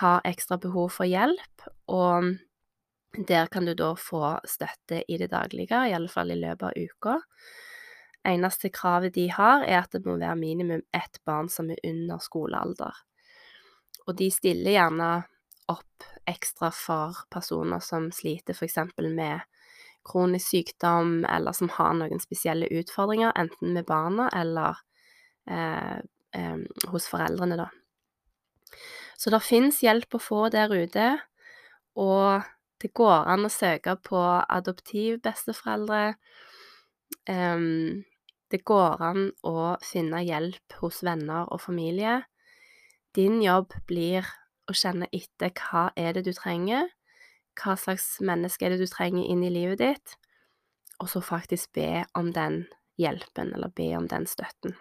har 0.00 0.24
ekstra 0.26 0.58
behov 0.58 0.90
for 0.96 1.08
hjelp. 1.08 1.68
Og 1.92 2.34
der 3.14 3.46
kan 3.46 3.66
du 3.66 3.74
da 3.78 3.92
få 3.98 4.38
støtte 4.48 5.04
i 5.08 5.18
det 5.20 5.30
daglige, 5.30 5.86
i 5.86 5.94
alle 5.94 6.10
fall 6.10 6.34
i 6.34 6.40
løpet 6.40 6.66
av 6.70 6.74
uka. 6.74 7.18
Eneste 8.24 8.70
kravet 8.72 9.14
de 9.14 9.28
har, 9.30 9.62
er 9.68 9.82
at 9.82 9.92
det 9.92 10.02
må 10.06 10.16
være 10.16 10.40
minimum 10.40 10.82
ett 10.96 11.20
barn 11.28 11.50
som 11.52 11.68
er 11.70 11.82
under 11.84 12.22
skolealder. 12.24 12.96
Og 14.08 14.16
de 14.18 14.30
stiller 14.32 14.74
gjerne 14.74 15.10
opp 15.72 16.06
ekstra 16.28 16.70
for 16.74 17.24
personer 17.32 17.82
som 17.84 18.10
sliter 18.12 18.56
f.eks. 18.56 18.78
med 18.98 19.44
kronisk 20.04 20.50
sykdom, 20.52 21.22
eller 21.24 21.56
som 21.56 21.70
har 21.72 21.94
noen 21.96 22.20
spesielle 22.20 22.68
utfordringer, 22.68 23.32
enten 23.40 23.72
med 23.76 23.86
barna 23.88 24.28
eller 24.36 24.80
eh, 25.48 26.00
eh, 26.36 26.64
hos 26.92 27.08
foreldrene, 27.08 27.56
da. 27.56 27.70
Så 29.16 29.32
det 29.32 29.40
fins 29.46 29.80
hjelp 29.84 30.16
å 30.16 30.20
få 30.20 30.48
der 30.52 30.72
ute, 30.74 31.06
og 31.96 32.44
det 32.82 32.90
går 32.92 33.30
an 33.32 33.46
å 33.46 33.52
søke 33.52 33.94
på 34.04 34.20
adoptivbesteforeldre. 34.20 36.16
Um, 37.30 38.04
det 38.52 38.60
går 38.68 39.00
an 39.02 39.28
å 39.46 39.74
finne 39.80 40.20
hjelp 40.26 40.76
hos 40.82 41.00
venner 41.06 41.48
og 41.48 41.62
familie. 41.64 42.18
Din 43.16 43.40
jobb 43.42 43.72
blir 43.88 44.28
å 44.70 44.76
kjenne 44.76 45.08
etter 45.12 45.52
hva 45.58 45.88
er 45.96 46.16
det 46.16 46.24
du 46.28 46.32
trenger, 46.36 46.88
hva 47.60 47.76
slags 47.78 48.18
menneske 48.24 48.66
er 48.66 48.74
det 48.74 48.82
du 48.82 48.90
trenger 48.90 49.26
inn 49.30 49.44
i 49.46 49.52
livet 49.52 49.82
ditt, 49.82 50.16
og 51.02 51.10
så 51.10 51.22
faktisk 51.24 51.74
be 51.76 52.04
om 52.18 52.32
den 52.34 52.64
hjelpen, 53.00 53.52
eller 53.54 53.72
be 53.74 53.90
om 53.98 54.08
den 54.10 54.26
støtten. 54.30 54.76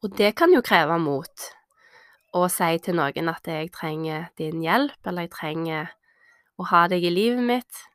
Og 0.00 0.14
det 0.16 0.34
kan 0.38 0.52
jo 0.54 0.62
kreve 0.64 0.96
mot 1.02 1.46
å 2.34 2.46
si 2.48 2.70
til 2.82 2.96
noen 2.98 3.30
at 3.32 3.48
jeg 3.50 3.72
trenger 3.74 4.30
din 4.38 4.62
hjelp, 4.62 4.98
eller 5.04 5.26
jeg 5.26 5.34
trenger 5.34 5.94
å 6.60 6.68
ha 6.70 6.84
deg 6.90 7.04
i 7.04 7.12
livet 7.12 7.42
mitt, 7.46 7.86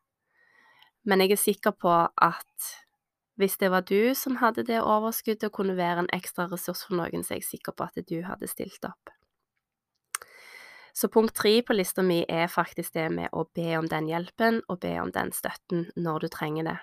men 1.05 1.21
jeg 1.21 1.35
er 1.35 1.41
sikker 1.41 1.75
på 1.77 1.93
at 2.09 2.71
hvis 3.39 3.57
det 3.61 3.69
var 3.71 3.83
du 3.85 4.15
som 4.15 4.39
hadde 4.39 4.63
det 4.67 4.79
overskuddet 4.81 5.49
og 5.49 5.57
kunne 5.57 5.75
være 5.77 6.05
en 6.05 6.13
ekstra 6.15 6.47
ressurs 6.51 6.85
for 6.87 6.97
noen, 6.97 7.23
så 7.23 7.35
er 7.35 7.41
jeg 7.41 7.49
sikker 7.49 7.75
på 7.75 7.87
at 7.87 7.99
du 8.07 8.17
hadde 8.25 8.47
stilt 8.49 8.87
opp. 8.87 9.14
Så 10.95 11.09
punkt 11.11 11.35
tre 11.35 11.59
på 11.67 11.75
lista 11.75 12.03
mi 12.05 12.21
er 12.23 12.47
faktisk 12.47 12.95
det 12.95 13.09
med 13.11 13.33
å 13.35 13.43
be 13.55 13.73
om 13.75 13.87
den 13.91 14.07
hjelpen 14.07 14.61
og 14.71 14.79
be 14.85 14.93
om 15.01 15.11
den 15.11 15.33
støtten 15.35 15.89
når 15.99 16.23
du 16.23 16.27
trenger 16.31 16.69
det. 16.69 16.77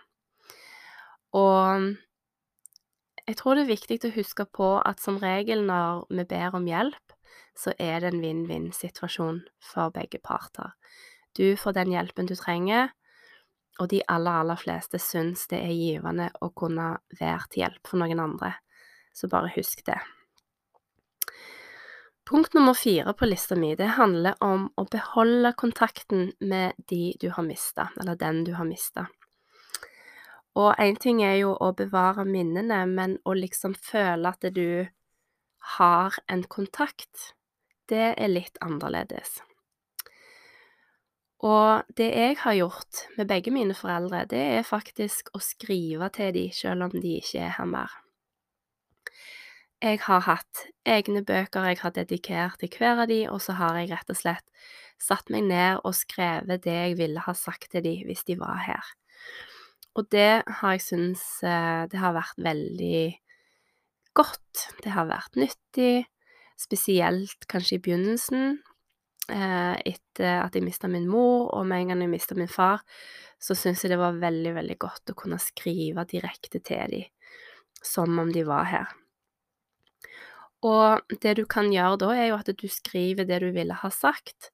Og 1.32 1.94
jeg 3.22 3.38
tror 3.38 3.56
det 3.56 3.64
er 3.64 3.72
viktig 3.72 4.00
å 4.04 4.14
huske 4.18 4.44
på 4.44 4.74
at 4.84 5.00
som 5.00 5.16
regel 5.22 5.64
når 5.64 6.04
vi 6.12 6.26
ber 6.28 6.58
om 6.58 6.68
hjelp, 6.68 7.16
så 7.56 7.72
er 7.78 8.02
det 8.02 8.12
en 8.12 8.20
vinn-vinn-situasjon 8.20 9.42
for 9.64 9.92
begge 9.94 10.20
parter. 10.20 10.74
Du 11.32 11.56
får 11.56 11.78
den 11.78 11.94
hjelpen 11.94 12.28
du 12.28 12.34
trenger, 12.36 12.92
og 13.80 13.88
de 13.88 14.02
aller, 14.12 14.42
aller 14.42 14.60
fleste 14.60 15.00
syns 15.00 15.46
det 15.48 15.62
er 15.64 15.72
givende 15.72 16.28
å 16.44 16.50
kunne 16.52 16.98
være 17.16 17.46
til 17.48 17.64
hjelp 17.64 17.88
for 17.88 18.02
noen 18.02 18.20
andre. 18.20 18.58
Så 19.16 19.32
bare 19.32 19.52
husk 19.56 19.84
det. 19.88 20.00
Punkt 22.24 22.54
nummer 22.54 22.74
fire 22.74 23.12
på 23.12 23.26
lista 23.26 23.56
mi, 23.56 23.74
det 23.74 23.96
handler 23.98 24.36
om 24.44 24.68
å 24.78 24.84
beholde 24.86 25.50
kontakten 25.58 26.30
med 26.38 26.78
de 26.88 27.16
du 27.20 27.32
har 27.34 27.42
mista, 27.42 27.88
eller 28.00 28.14
den 28.16 28.44
du 28.46 28.52
har 28.54 28.68
mista. 28.68 29.08
Og 30.54 30.76
én 30.78 30.98
ting 31.00 31.22
er 31.24 31.38
jo 31.40 31.54
å 31.56 31.72
bevare 31.74 32.24
minnene, 32.28 32.84
men 32.86 33.16
å 33.24 33.34
liksom 33.34 33.74
føle 33.74 34.30
at 34.30 34.46
du 34.54 34.86
har 35.78 36.18
en 36.28 36.44
kontakt, 36.44 37.32
det 37.90 38.12
er 38.12 38.30
litt 38.30 38.60
annerledes. 38.62 39.40
Og 41.42 41.82
det 41.98 42.12
jeg 42.12 42.38
har 42.44 42.54
gjort 42.54 43.02
med 43.16 43.26
begge 43.26 43.50
mine 43.50 43.74
foreldre, 43.74 44.22
det 44.30 44.44
er 44.60 44.68
faktisk 44.68 45.32
å 45.34 45.42
skrive 45.42 46.12
til 46.14 46.30
dem 46.36 46.54
selv 46.54 46.86
om 46.86 46.94
de 46.94 47.16
ikke 47.18 47.42
er 47.48 47.56
her 47.58 47.66
mer. 47.66 48.01
Jeg 49.82 49.98
har 50.04 50.20
hatt 50.22 50.60
egne 50.86 51.24
bøker 51.26 51.64
jeg 51.66 51.80
har 51.80 51.90
dedikert 51.96 52.60
til 52.60 52.70
hver 52.70 53.00
av 53.02 53.08
de, 53.10 53.24
og 53.26 53.40
så 53.42 53.56
har 53.58 53.80
jeg 53.80 53.88
rett 53.90 54.12
og 54.14 54.18
slett 54.20 54.68
satt 55.02 55.32
meg 55.34 55.48
ned 55.48 55.80
og 55.82 55.96
skrevet 55.98 56.62
det 56.62 56.76
jeg 56.76 56.98
ville 57.00 57.24
ha 57.24 57.34
sagt 57.34 57.72
til 57.72 57.82
de 57.82 57.96
hvis 58.06 58.22
de 58.28 58.36
var 58.38 58.60
her. 58.62 58.92
Og 59.98 60.06
det 60.14 60.44
har 60.46 60.76
jeg 60.76 60.84
syntes 60.86 61.24
eh, 61.42 61.82
det 61.90 61.98
har 61.98 62.14
vært 62.14 62.38
veldig 62.38 63.02
godt. 64.14 64.68
Det 64.86 64.94
har 64.94 65.10
vært 65.10 65.40
nyttig, 65.42 66.06
spesielt 66.54 67.50
kanskje 67.50 67.80
i 67.80 67.82
begynnelsen, 67.82 68.62
eh, 69.34 69.74
etter 69.82 70.44
at 70.44 70.54
jeg 70.54 70.62
mista 70.62 70.86
min 70.86 71.10
mor, 71.10 71.50
og 71.58 71.66
med 71.66 71.82
en 71.82 71.96
gang 71.96 72.06
jeg 72.06 72.14
mista 72.14 72.38
min 72.38 72.54
far, 72.54 72.86
så 73.42 73.58
syntes 73.58 73.82
jeg 73.82 73.96
det 73.96 74.00
var 74.00 74.22
veldig, 74.22 74.54
veldig 74.62 74.80
godt 74.86 75.10
å 75.10 75.20
kunne 75.26 75.42
skrive 75.42 76.06
direkte 76.06 76.62
til 76.62 76.98
dem, 77.00 77.38
som 77.82 78.14
om 78.22 78.30
de 78.30 78.46
var 78.46 78.70
her. 78.70 78.98
Og 80.62 81.16
det 81.22 81.36
du 81.40 81.44
kan 81.50 81.72
gjøre 81.74 81.98
da, 81.98 82.12
er 82.14 82.30
jo 82.30 82.38
at 82.38 82.50
du 82.58 82.68
skriver 82.70 83.26
det 83.26 83.40
du 83.42 83.50
ville 83.54 83.74
ha 83.74 83.90
sagt, 83.90 84.52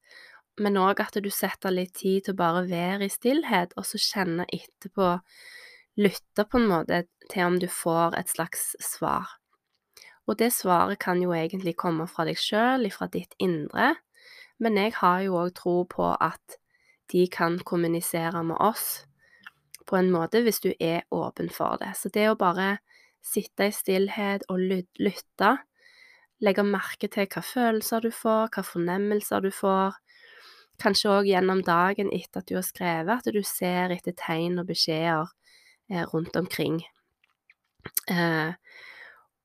men 0.58 0.78
òg 0.80 1.02
at 1.04 1.18
du 1.22 1.28
setter 1.30 1.74
litt 1.74 1.94
tid 2.00 2.24
til 2.26 2.34
å 2.34 2.40
bare 2.40 2.64
være 2.70 3.06
i 3.06 3.12
stillhet, 3.12 3.74
og 3.76 3.86
så 3.86 4.00
kjenne 4.00 4.48
etterpå, 4.48 5.18
lytte 6.00 6.46
på 6.46 6.60
en 6.60 6.70
måte 6.70 7.02
til 7.28 7.44
om 7.44 7.58
du 7.60 7.68
får 7.70 8.16
et 8.18 8.32
slags 8.32 8.72
svar. 8.82 9.36
Og 10.28 10.38
det 10.40 10.50
svaret 10.52 11.00
kan 11.00 11.20
jo 11.22 11.32
egentlig 11.36 11.76
komme 11.80 12.06
fra 12.10 12.26
deg 12.28 12.38
sjøl, 12.40 12.86
ifra 12.88 13.08
ditt 13.12 13.34
indre, 13.42 13.94
men 14.58 14.80
jeg 14.80 14.96
har 14.98 15.22
jo 15.26 15.38
òg 15.40 15.54
tro 15.56 15.76
på 15.88 16.10
at 16.14 16.58
de 17.12 17.24
kan 17.32 17.58
kommunisere 17.64 18.42
med 18.44 18.58
oss 18.60 19.04
på 19.88 19.96
en 19.96 20.10
måte 20.12 20.42
hvis 20.44 20.60
du 20.60 20.72
er 20.74 21.06
åpen 21.14 21.48
for 21.52 21.78
det. 21.80 21.94
Så 21.96 22.10
det 22.12 22.26
å 22.28 22.36
bare 22.38 22.76
sitte 23.24 23.68
i 23.68 23.74
stillhet 23.74 24.44
og 24.52 24.60
lytte 24.60 25.54
legge 26.45 26.64
merke 26.66 27.09
til 27.11 27.26
hva 27.26 27.42
følelser 27.42 28.04
du 28.04 28.11
får, 28.14 28.50
hva 28.54 28.64
fornemmelser 28.66 29.42
du 29.45 29.50
får. 29.54 29.97
Kanskje 30.78 31.11
òg 31.11 31.30
gjennom 31.30 31.64
dagen 31.66 32.12
etter 32.14 32.42
at 32.42 32.50
du 32.50 32.54
har 32.59 32.66
skrevet, 32.66 33.18
at 33.18 33.35
du 33.35 33.42
ser 33.42 33.95
etter 33.95 34.14
tegn 34.18 34.61
og 34.62 34.68
beskjeder 34.68 35.26
eh, 35.90 36.04
rundt 36.12 36.39
omkring. 36.39 36.82
Eh, 38.10 38.52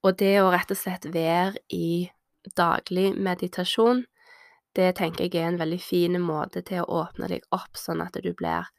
og 0.03 0.17
det 0.19 0.35
å 0.41 0.51
rett 0.53 0.73
og 0.73 0.77
slett 0.77 1.07
være 1.13 1.61
i 1.73 2.11
daglig 2.57 3.13
meditasjon, 3.15 4.03
det 4.75 4.95
tenker 4.97 5.25
jeg 5.29 5.41
er 5.41 5.51
en 5.51 5.61
veldig 5.61 5.79
fin 5.81 6.17
måte 6.21 6.63
til 6.65 6.83
å 6.83 7.03
åpne 7.03 7.29
deg 7.29 7.45
opp, 7.53 7.77
sånn 7.77 8.01
at 8.03 8.17
du 8.21 8.31
blir 8.33 8.69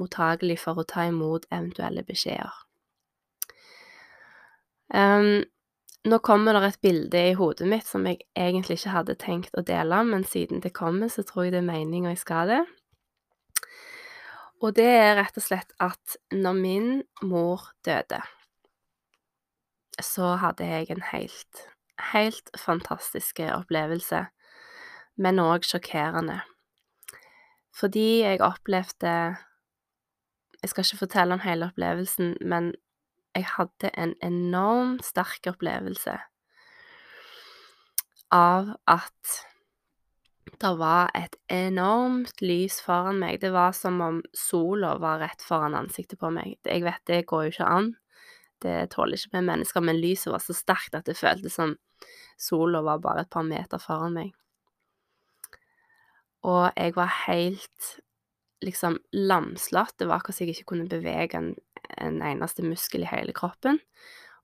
mottagelig 0.00 0.58
for 0.64 0.78
å 0.78 0.86
ta 0.86 1.06
imot 1.08 1.46
eventuelle 1.50 2.02
beskjeder. 2.06 2.54
Um, 4.94 5.44
nå 6.04 6.18
kommer 6.20 6.56
det 6.56 6.68
et 6.68 6.80
bilde 6.84 7.20
i 7.30 7.34
hodet 7.38 7.66
mitt 7.68 7.88
som 7.88 8.04
jeg 8.04 8.20
egentlig 8.36 8.78
ikke 8.78 8.92
hadde 8.92 9.16
tenkt 9.20 9.54
å 9.56 9.64
dele, 9.64 10.02
men 10.04 10.26
siden 10.28 10.60
det 10.60 10.74
kommer, 10.76 11.08
så 11.08 11.24
tror 11.24 11.46
jeg 11.46 11.54
det 11.54 11.62
er 11.62 11.70
meninga 11.70 12.12
jeg 12.12 12.20
skal 12.20 12.50
det. 12.52 12.62
Og 14.60 14.74
det 14.76 14.88
er 14.88 15.16
rett 15.18 15.36
og 15.36 15.44
slett 15.44 15.72
at 15.82 16.16
når 16.32 16.58
min 16.60 16.90
mor 17.24 17.70
døde, 17.84 18.20
så 20.02 20.34
hadde 20.42 20.66
jeg 20.66 20.90
en 20.90 21.04
helt, 21.12 21.64
helt 22.12 22.52
fantastisk 22.58 23.40
opplevelse, 23.44 24.26
men 25.16 25.40
òg 25.42 25.66
sjokkerende. 25.68 26.40
Fordi 27.74 28.22
jeg 28.22 28.42
opplevde 28.44 29.36
Jeg 30.64 30.70
skal 30.70 30.84
ikke 30.84 30.96
fortelle 30.96 31.34
om 31.34 31.42
hele 31.44 31.66
opplevelsen, 31.68 32.36
men 32.40 32.70
jeg 33.34 33.48
hadde 33.56 33.90
en 33.98 34.14
enormt 34.22 35.04
sterk 35.06 35.50
opplevelse 35.50 36.14
av 38.34 38.70
at 38.90 39.34
det 40.60 40.70
var 40.78 41.10
et 41.18 41.34
enormt 41.52 42.40
lys 42.44 42.78
foran 42.84 43.18
meg. 43.20 43.40
Det 43.42 43.50
var 43.54 43.74
som 43.76 43.98
om 44.04 44.20
sola 44.36 44.94
var 45.02 45.20
rett 45.24 45.42
foran 45.42 45.76
ansiktet 45.78 46.20
på 46.20 46.30
meg. 46.34 46.56
Jeg 46.62 46.84
vet 46.86 47.02
det 47.10 47.24
går 47.30 47.46
jo 47.46 47.54
ikke 47.54 47.72
an, 47.78 47.90
det 48.62 48.76
tåler 48.94 49.18
ikke 49.18 49.38
vi 49.38 49.44
mennesker, 49.48 49.84
men 49.84 50.00
lyset 50.00 50.32
var 50.32 50.42
så 50.44 50.56
sterkt 50.56 50.96
at 50.96 51.08
det 51.08 51.18
føltes 51.18 51.58
som 51.58 51.76
sola 52.40 52.82
var 52.84 53.02
bare 53.02 53.24
et 53.24 53.32
par 53.32 53.46
meter 53.46 53.82
foran 53.82 54.16
meg. 54.16 54.32
Og 56.44 56.68
jeg 56.76 56.94
var 56.96 57.12
helt 57.24 57.94
liksom 58.64 58.98
lamslått. 59.12 59.96
Det 59.98 60.08
var 60.08 60.20
akkurat 60.20 60.38
som 60.38 60.46
jeg 60.46 60.56
ikke 60.58 60.70
kunne 60.72 60.88
bevege 60.88 61.40
en 61.40 61.54
en 61.98 62.22
eneste 62.22 62.64
muskel 62.66 63.04
i 63.04 63.10
hele 63.10 63.34
kroppen, 63.36 63.80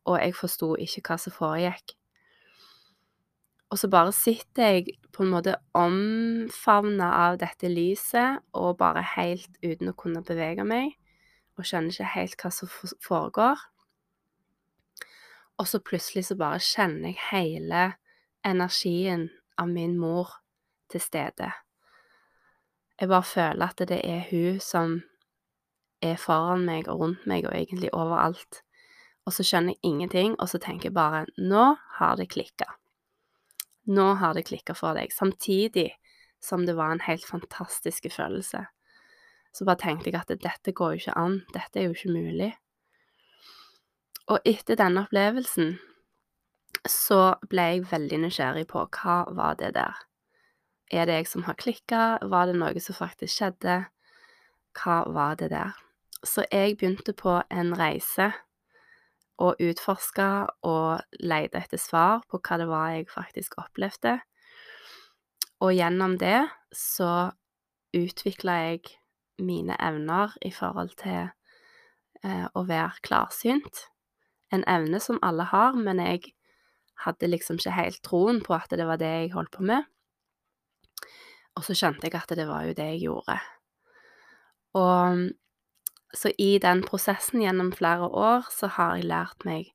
og 0.09 0.19
jeg 0.21 0.37
forsto 0.37 0.75
ikke 0.81 1.03
hva 1.07 1.19
som 1.21 1.35
foregikk. 1.35 1.97
Og 3.71 3.79
så 3.79 3.91
bare 3.91 4.13
sitter 4.13 4.73
jeg 4.75 4.97
på 5.15 5.23
en 5.23 5.31
måte 5.31 5.55
omfavna 5.79 7.11
av 7.29 7.39
dette 7.43 7.71
lyset, 7.71 8.41
og 8.53 8.81
bare 8.81 9.05
helt 9.15 9.61
uten 9.63 9.93
å 9.93 9.97
kunne 9.99 10.25
bevege 10.27 10.67
meg, 10.67 10.97
og 11.55 11.69
skjønner 11.69 11.95
ikke 11.95 12.15
helt 12.17 12.41
hva 12.41 12.51
som 12.55 12.71
foregår. 13.05 13.63
Og 15.61 15.69
så 15.69 15.79
plutselig 15.85 16.25
så 16.31 16.39
bare 16.41 16.59
kjenner 16.65 17.13
jeg 17.13 17.21
hele 17.31 17.91
energien 18.47 19.29
av 19.61 19.69
min 19.69 19.99
mor 20.01 20.41
til 20.91 21.03
stede. 21.05 21.53
Jeg 23.01 23.09
bare 23.09 23.29
føler 23.29 23.67
at 23.67 23.83
det 23.89 24.01
er 24.05 24.25
hun 24.31 24.59
som 24.61 24.99
er 26.03 26.19
foran 26.21 26.65
meg 26.67 26.89
og 26.89 27.01
rundt 27.05 27.27
meg 27.29 27.47
og 27.47 27.55
egentlig 27.57 27.93
overalt. 27.97 28.63
Og 29.29 29.35
så 29.37 29.45
skjønner 29.47 29.77
jeg 29.77 29.93
ingenting, 29.93 30.37
og 30.41 30.49
så 30.49 30.59
tenker 30.59 30.89
jeg 30.89 30.97
bare 30.97 31.27
Nå 31.37 31.75
har 31.99 32.17
det 32.17 32.31
klikka. 32.33 32.67
Nå 33.91 34.15
har 34.21 34.35
det 34.35 34.47
klikka 34.49 34.75
for 34.77 34.97
deg. 34.97 35.13
Samtidig 35.13 35.91
som 36.41 36.65
det 36.67 36.77
var 36.79 36.93
en 36.93 37.05
helt 37.05 37.27
fantastisk 37.27 38.07
følelse. 38.13 38.65
Så 39.53 39.67
bare 39.67 39.81
tenkte 39.83 40.11
jeg 40.11 40.21
at 40.21 40.33
dette 40.41 40.73
går 40.73 40.95
jo 40.95 41.03
ikke 41.03 41.19
an. 41.19 41.41
Dette 41.53 41.81
er 41.81 41.89
jo 41.89 41.97
ikke 41.97 42.15
mulig. 42.15 42.51
Og 44.31 44.39
etter 44.47 44.79
denne 44.79 45.05
opplevelsen 45.05 45.75
så 46.89 47.35
ble 47.51 47.67
jeg 47.67 47.89
veldig 47.91 48.21
nysgjerrig 48.25 48.69
på 48.71 48.87
hva 48.95 49.25
var 49.37 49.59
det 49.61 49.75
der? 49.75 49.99
Er 50.91 51.07
det 51.07 51.19
jeg 51.19 51.31
som 51.31 51.45
har 51.47 51.59
klikka? 51.59 52.19
Var 52.23 52.47
det 52.47 52.57
noe 52.59 52.83
som 52.83 52.97
faktisk 52.97 53.37
skjedde? 53.37 53.77
Hva 54.79 55.03
var 55.11 55.37
det 55.39 55.51
der? 55.53 55.75
Så 56.25 56.45
jeg 56.53 56.77
begynte 56.77 57.13
på 57.17 57.41
en 57.51 57.73
reise 57.79 58.33
og 59.41 59.57
utforska 59.61 60.29
og 60.69 61.01
leide 61.21 61.63
etter 61.63 61.81
svar 61.81 62.21
på 62.29 62.41
hva 62.45 62.59
det 62.61 62.69
var 62.69 62.91
jeg 62.93 63.09
faktisk 63.09 63.57
opplevde. 63.61 64.19
Og 65.65 65.73
gjennom 65.77 66.19
det 66.21 66.49
så 66.77 67.31
utvikla 67.97 68.57
jeg 68.67 68.83
mine 69.41 69.77
evner 69.81 70.37
i 70.45 70.53
forhold 70.53 70.93
til 71.01 71.31
eh, 72.25 72.47
å 72.53 72.65
være 72.69 73.01
klarsynt. 73.07 73.87
En 74.53 74.65
evne 74.69 75.01
som 75.01 75.21
alle 75.25 75.47
har, 75.49 75.77
men 75.77 76.03
jeg 76.05 76.35
hadde 77.07 77.31
liksom 77.31 77.61
ikke 77.61 77.77
helt 77.77 78.03
troen 78.05 78.43
på 78.45 78.55
at 78.57 78.73
det 78.77 78.87
var 78.87 79.01
det 79.01 79.09
jeg 79.09 79.33
holdt 79.33 79.55
på 79.57 79.65
med. 79.65 79.89
Og 81.57 81.65
så 81.65 81.77
skjønte 81.77 82.07
jeg 82.07 82.17
at 82.19 82.37
det 82.37 82.49
var 82.49 82.67
jo 82.69 82.77
det 82.77 82.89
jeg 82.93 83.05
gjorde. 83.09 83.39
Og 84.77 85.31
så 86.15 86.33
i 86.39 86.59
den 86.59 86.83
prosessen 86.87 87.43
gjennom 87.43 87.73
flere 87.73 88.09
år 88.09 88.49
så 88.51 88.71
har 88.77 88.97
jeg 88.99 89.11
lært 89.11 89.47
meg 89.47 89.71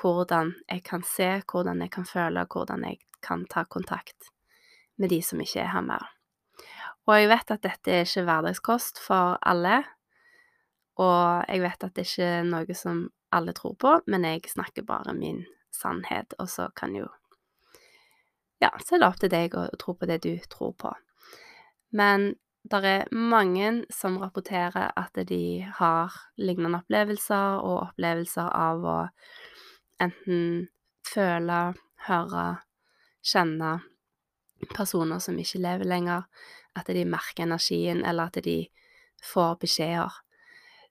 hvordan 0.00 0.54
jeg 0.66 0.82
kan 0.86 1.04
se, 1.06 1.28
hvordan 1.50 1.82
jeg 1.84 1.92
kan 1.94 2.06
føle, 2.08 2.46
hvordan 2.50 2.84
jeg 2.88 2.98
kan 3.22 3.44
ta 3.50 3.64
kontakt 3.64 4.30
med 4.96 5.10
de 5.10 5.20
som 5.22 5.40
ikke 5.40 5.60
er 5.62 5.72
her 5.74 5.84
mer. 5.84 6.08
Og 7.06 7.18
jeg 7.20 7.28
vet 7.28 7.52
at 7.52 7.66
dette 7.66 7.92
er 7.92 8.06
ikke 8.06 8.24
hverdagskost 8.26 9.00
for 9.02 9.36
alle, 9.44 9.82
og 10.96 11.44
jeg 11.50 11.62
vet 11.62 11.84
at 11.84 11.96
det 11.96 12.06
ikke 12.06 12.30
er 12.38 12.48
noe 12.48 12.76
som 12.78 13.04
alle 13.34 13.52
tror 13.56 13.74
på, 13.80 13.92
men 14.06 14.24
jeg 14.24 14.46
snakker 14.48 14.86
bare 14.86 15.14
min 15.14 15.42
sannhet, 15.74 16.34
og 16.38 16.48
så 16.48 16.70
kan 16.76 16.96
jo 16.96 17.10
Ja, 18.62 18.70
så 18.80 18.94
er 18.94 19.02
det 19.02 19.08
opp 19.10 19.18
til 19.20 19.28
deg 19.28 19.54
å 19.58 19.66
tro 19.76 19.92
på 19.98 20.06
det 20.08 20.22
du 20.24 20.38
tror 20.48 20.72
på. 20.78 20.92
Men 21.92 22.30
det 22.64 22.80
er 22.88 23.10
mange 23.12 23.84
som 23.92 24.16
rapporterer 24.22 24.92
at 24.96 25.18
de 25.28 25.66
har 25.78 26.14
lignende 26.40 26.80
opplevelser, 26.80 27.60
og 27.60 27.90
opplevelser 27.90 28.48
av 28.48 28.84
å 28.88 28.98
enten 30.00 30.68
føle, 31.04 31.58
høre, 32.08 32.44
kjenne 33.24 33.78
personer 34.72 35.20
som 35.20 35.36
ikke 35.40 35.60
lever 35.60 35.88
lenger, 35.88 36.24
at 36.74 36.88
de 36.88 37.04
merker 37.04 37.44
energien, 37.44 38.00
eller 38.04 38.32
at 38.32 38.40
de 38.44 38.62
får 39.24 39.58
beskjeder. 39.60 40.20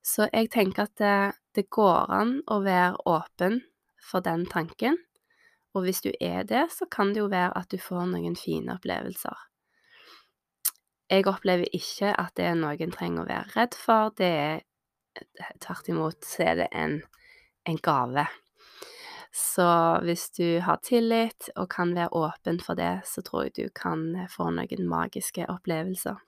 Så 0.04 0.28
jeg 0.30 0.52
tenker 0.54 0.86
at 0.86 0.96
det, 1.00 1.18
det 1.58 1.70
går 1.74 2.12
an 2.14 2.36
å 2.52 2.60
være 2.62 3.02
åpen 3.10 3.62
for 4.04 4.22
den 4.22 4.46
tanken, 4.52 5.00
og 5.74 5.88
hvis 5.88 6.04
du 6.06 6.12
er 6.22 6.46
det, 6.46 6.68
så 6.70 6.86
kan 6.86 7.16
det 7.16 7.24
jo 7.24 7.32
være 7.34 7.56
at 7.58 7.72
du 7.74 7.80
får 7.82 8.06
noen 8.12 8.38
fine 8.38 8.76
opplevelser. 8.76 9.53
Jeg 11.12 11.28
opplever 11.28 11.68
ikke 11.76 12.14
at 12.16 12.36
det 12.38 12.46
er 12.48 12.56
noe 12.58 12.78
en 12.80 12.94
trenger 12.94 13.24
å 13.24 13.30
være 13.30 13.58
redd 13.58 13.76
for, 13.78 14.14
det 14.18 14.30
er 14.30 14.62
tvert 15.62 15.90
imot 15.92 16.26
så 16.26 16.48
er 16.48 16.62
det 16.62 16.70
en, 16.72 17.02
en 17.70 17.80
gave. 17.84 18.26
Så 19.34 19.66
hvis 20.06 20.28
du 20.38 20.60
har 20.62 20.82
tillit 20.86 21.50
og 21.56 21.72
kan 21.74 21.96
være 21.96 22.14
åpen 22.14 22.60
for 22.62 22.78
det, 22.78 23.02
så 23.10 23.24
tror 23.26 23.48
jeg 23.48 23.56
du 23.58 23.70
kan 23.74 24.06
få 24.30 24.52
noen 24.54 24.88
magiske 24.90 25.48
opplevelser. 25.50 26.20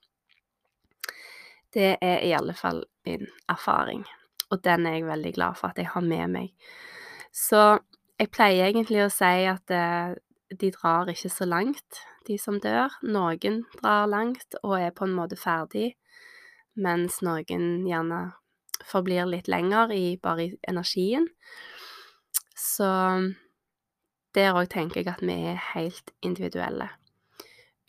Det 1.76 1.98
er 2.02 2.24
i 2.26 2.34
alle 2.34 2.56
fall 2.58 2.86
min 3.06 3.28
erfaring, 3.52 4.06
og 4.50 4.64
den 4.64 4.88
er 4.88 4.98
jeg 4.98 5.10
veldig 5.10 5.34
glad 5.36 5.60
for 5.60 5.70
at 5.70 5.82
jeg 5.82 5.92
har 5.92 6.02
med 6.02 6.34
meg. 6.34 6.54
Så 7.36 7.78
jeg 8.18 8.32
pleier 8.32 8.72
egentlig 8.72 9.04
å 9.04 9.12
si 9.12 9.34
at 9.52 9.74
eh, 9.76 10.16
de 10.56 10.72
drar 10.72 11.12
ikke 11.12 11.30
så 11.30 11.46
langt, 11.46 12.02
de 12.28 12.38
som 12.42 12.60
dør. 12.62 12.94
Noen 13.06 13.64
drar 13.78 14.10
langt 14.12 14.58
og 14.64 14.78
er 14.80 14.94
på 14.96 15.08
en 15.08 15.16
måte 15.18 15.38
ferdig, 15.40 15.94
mens 16.76 17.22
noen 17.26 17.86
gjerne 17.88 18.22
forblir 18.86 19.28
litt 19.30 19.50
lenger 19.52 19.94
i 19.96 20.18
bare 20.22 20.52
energien. 20.68 21.28
Så 22.56 22.90
der 24.36 24.56
òg 24.56 24.70
tenker 24.72 25.02
jeg 25.02 25.12
at 25.14 25.24
vi 25.24 25.36
er 25.52 25.62
helt 25.74 26.12
individuelle. 26.26 26.90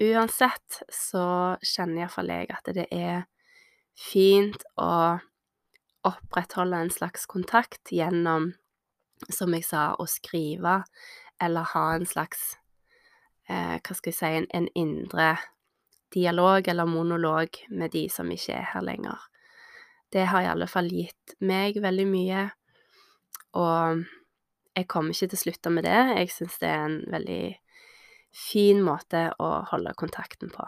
Uansett 0.03 0.83
så 0.93 1.57
kjenner 1.65 2.05
iallfall 2.05 2.31
jeg 2.31 2.53
at 2.53 2.69
det 2.77 2.87
er 2.93 3.25
fint 3.97 4.63
å 4.77 5.17
opprettholde 6.07 6.83
en 6.85 6.93
slags 6.93 7.25
kontakt 7.27 7.91
gjennom, 7.91 8.53
som 9.33 9.55
jeg 9.57 9.65
sa, 9.67 9.95
å 9.97 10.05
skrive 10.07 10.83
eller 11.43 11.73
ha 11.73 11.87
en 11.97 12.07
slags 12.07 12.55
eh, 13.49 13.77
Hva 13.81 13.95
skal 13.97 14.13
jeg 14.13 14.19
si 14.19 14.33
en, 14.41 14.49
en 14.55 14.69
indre 14.75 15.35
dialog 16.15 16.69
eller 16.69 16.87
monolog 16.87 17.59
med 17.69 17.93
de 17.93 18.07
som 18.13 18.31
ikke 18.31 18.55
er 18.55 18.71
her 18.73 18.85
lenger. 18.87 19.19
Det 20.13 20.29
har 20.31 20.45
i 20.45 20.51
alle 20.51 20.69
fall 20.71 20.89
gitt 20.93 21.35
meg 21.45 21.81
veldig 21.83 22.07
mye, 22.09 22.47
og 23.59 24.05
jeg 24.77 24.89
kommer 24.93 25.15
ikke 25.15 25.31
til 25.33 25.39
å 25.39 25.43
slutte 25.43 25.73
med 25.73 25.87
det. 25.89 26.01
Jeg 26.21 26.33
syns 26.35 26.59
det 26.63 26.69
er 26.71 26.85
en 26.85 26.99
veldig 27.13 27.45
fin 28.37 28.83
måte 28.85 29.31
å 29.43 29.51
holde 29.71 29.97
kontakten 29.99 30.53
på. 30.53 30.67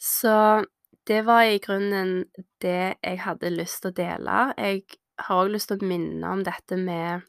Så 0.00 0.64
det 1.06 1.22
var 1.26 1.46
i 1.46 1.60
grunnen 1.62 2.24
det 2.64 2.96
jeg 2.96 3.22
hadde 3.22 3.52
lyst 3.52 3.84
til 3.84 3.92
å 3.92 3.98
dele. 4.00 4.38
Jeg 4.58 4.82
har 5.26 5.44
òg 5.44 5.52
lyst 5.54 5.70
til 5.70 5.80
å 5.80 5.90
minne 5.92 6.32
om 6.32 6.42
dette 6.46 6.78
med 6.80 7.26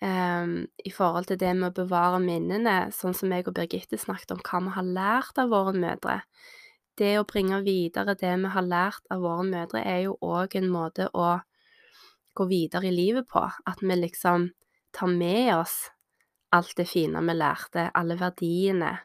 um, 0.00 0.54
I 0.84 0.92
forhold 0.94 1.28
til 1.30 1.38
det 1.40 1.52
med 1.56 1.70
å 1.70 1.82
bevare 1.82 2.20
minnene, 2.22 2.90
sånn 2.94 3.14
som 3.16 3.32
jeg 3.32 3.46
og 3.48 3.56
Birgitte 3.56 3.98
snakket 4.00 4.34
om 4.34 4.42
hva 4.44 4.62
vi 4.64 4.74
har 4.76 4.88
lært 4.96 5.38
av 5.40 5.52
våre 5.52 5.74
mødre. 5.76 6.20
Det 7.00 7.14
å 7.20 7.26
bringe 7.28 7.62
videre 7.64 8.16
det 8.18 8.32
vi 8.42 8.50
har 8.54 8.66
lært 8.66 9.06
av 9.12 9.22
våre 9.24 9.46
mødre, 9.46 9.84
er 9.84 10.04
jo 10.08 10.18
òg 10.20 10.56
en 10.58 10.68
måte 10.72 11.08
å 11.14 11.38
gå 12.36 12.46
videre 12.50 12.90
i 12.90 12.94
livet 12.94 13.28
på. 13.30 13.42
At 13.66 13.80
vi 13.80 13.96
liksom 13.96 14.50
tar 14.96 15.08
med 15.12 15.54
oss 15.56 15.90
alt 16.50 16.74
det 16.76 16.88
fine 16.90 17.22
vi 17.24 17.36
lærte, 17.36 17.90
alle 17.94 18.16
verdiene. 18.18 18.98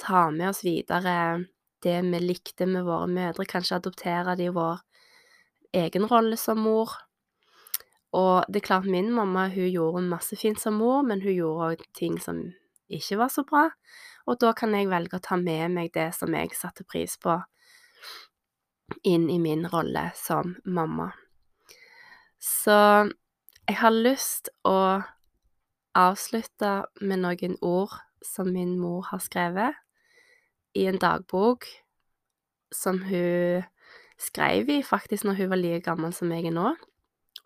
Tar 0.00 0.32
med 0.34 0.50
oss 0.50 0.64
videre 0.66 1.46
det 1.84 2.00
vi 2.02 2.20
likte 2.20 2.66
med 2.66 2.84
våre 2.84 3.06
mødre, 3.08 3.46
kanskje 3.48 3.78
adoptere 3.78 4.36
det 4.36 4.50
i 4.50 4.54
vår 4.54 4.82
egen 5.76 6.08
rolle 6.10 6.36
som 6.40 6.60
mor. 6.64 6.90
Og 8.14 8.46
det 8.48 8.62
er 8.62 8.68
klart, 8.68 8.86
min 8.86 9.10
mamma 9.12 9.48
hun 9.52 9.70
gjorde 9.70 10.04
masse 10.06 10.36
fint 10.38 10.60
som 10.60 10.78
mor, 10.80 11.02
men 11.02 11.22
hun 11.24 11.34
gjorde 11.34 11.72
òg 11.72 11.84
ting 11.96 12.20
som 12.22 12.44
ikke 12.88 13.18
var 13.18 13.32
så 13.32 13.44
bra. 13.48 13.66
Og 14.26 14.38
da 14.42 14.52
kan 14.56 14.74
jeg 14.74 14.90
velge 14.90 15.18
å 15.18 15.22
ta 15.22 15.38
med 15.38 15.74
meg 15.74 15.92
det 15.94 16.12
som 16.16 16.34
jeg 16.34 16.54
satte 16.54 16.86
pris 16.86 17.16
på, 17.22 17.38
inn 19.06 19.28
i 19.30 19.38
min 19.42 19.66
rolle 19.70 20.08
som 20.14 20.54
mamma. 20.64 21.10
Så 22.38 22.76
jeg 23.66 23.78
har 23.80 23.94
lyst 23.94 24.52
å 24.66 25.02
avslutte 25.96 26.84
med 27.00 27.24
noen 27.24 27.56
ord 27.64 27.96
som 28.22 28.52
min 28.52 28.76
mor 28.78 29.08
har 29.10 29.22
skrevet 29.22 29.74
i 30.76 30.84
en 30.86 31.00
dagbok 31.00 31.66
som 32.74 33.00
hun 33.08 33.64
skrev 34.20 34.70
i 34.70 34.82
faktisk 34.84 35.26
når 35.26 35.40
hun 35.40 35.50
var 35.52 35.60
like 35.60 35.84
gammel 35.86 36.12
som 36.14 36.30
jeg 36.32 36.50
er 36.50 36.54
nå. 36.54 36.74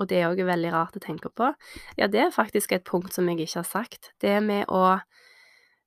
Og 0.01 0.09
det 0.09 0.21
er 0.21 0.31
òg 0.31 0.41
veldig 0.49 0.73
rart 0.73 0.97
å 0.97 1.03
tenke 1.03 1.29
på. 1.37 1.51
Ja, 2.01 2.09
det 2.09 2.23
er 2.25 2.35
faktisk 2.35 2.73
et 2.73 2.87
punkt 2.89 3.13
som 3.13 3.29
jeg 3.29 3.45
ikke 3.45 3.61
har 3.61 3.69
sagt. 3.69 4.13
Det 4.23 4.39
med 4.45 4.69
å 4.69 5.01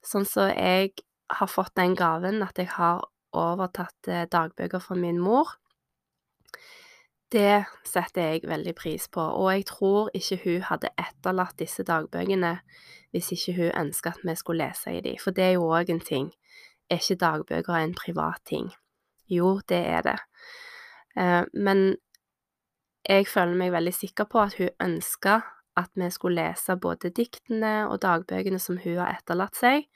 Sånn 0.03 0.25
som 0.27 0.43
så 0.43 0.45
jeg 0.51 0.97
har 1.31 1.47
fått 1.47 1.77
den 1.79 1.93
gaven 1.95 2.41
at 2.43 2.57
jeg 2.59 2.67
har 2.73 3.05
overtatt 3.31 4.09
eh, 4.11 4.25
dagbøker 4.27 4.81
fra 4.83 4.97
min 4.99 5.15
mor. 5.15 5.53
Det 7.31 7.63
setter 7.87 8.33
jeg 8.33 8.49
veldig 8.51 8.73
pris 8.75 9.07
på, 9.07 9.23
og 9.23 9.47
jeg 9.53 9.63
tror 9.71 10.11
ikke 10.11 10.41
hun 10.43 10.65
hadde 10.67 10.91
etterlatt 10.99 11.55
disse 11.55 11.87
dagbøkene 11.87 12.57
hvis 13.15 13.31
ikke 13.31 13.55
hun 13.61 13.71
ønska 13.85 14.11
at 14.11 14.27
vi 14.27 14.35
skulle 14.35 14.67
lese 14.67 14.91
i 14.91 14.99
dem, 15.07 15.15
for 15.23 15.31
det 15.31 15.47
er 15.47 15.55
jo 15.55 15.71
òg 15.71 15.95
en 15.95 16.03
ting 16.03 16.27
er 16.89 17.01
ikke 17.01 17.19
dagbøker 17.21 17.77
en 17.77 17.95
privat 17.97 18.41
ting? 18.45 18.71
Jo, 19.29 19.59
det 19.69 19.81
er 19.87 20.01
det. 20.05 20.19
Eh, 21.17 21.43
men 21.53 21.95
jeg 23.09 23.27
føler 23.27 23.57
meg 23.59 23.73
veldig 23.73 23.93
sikker 23.95 24.27
på 24.31 24.39
at 24.39 24.55
hun 24.59 24.71
ønska 24.83 25.41
at 25.79 25.89
vi 25.97 26.09
skulle 26.13 26.43
lese 26.43 26.75
både 26.77 27.09
diktene 27.09 27.87
og 27.89 28.01
dagbøkene 28.03 28.59
som 28.61 28.77
hun 28.83 28.99
har 29.01 29.17
etterlatt 29.17 29.57
seg, 29.57 29.87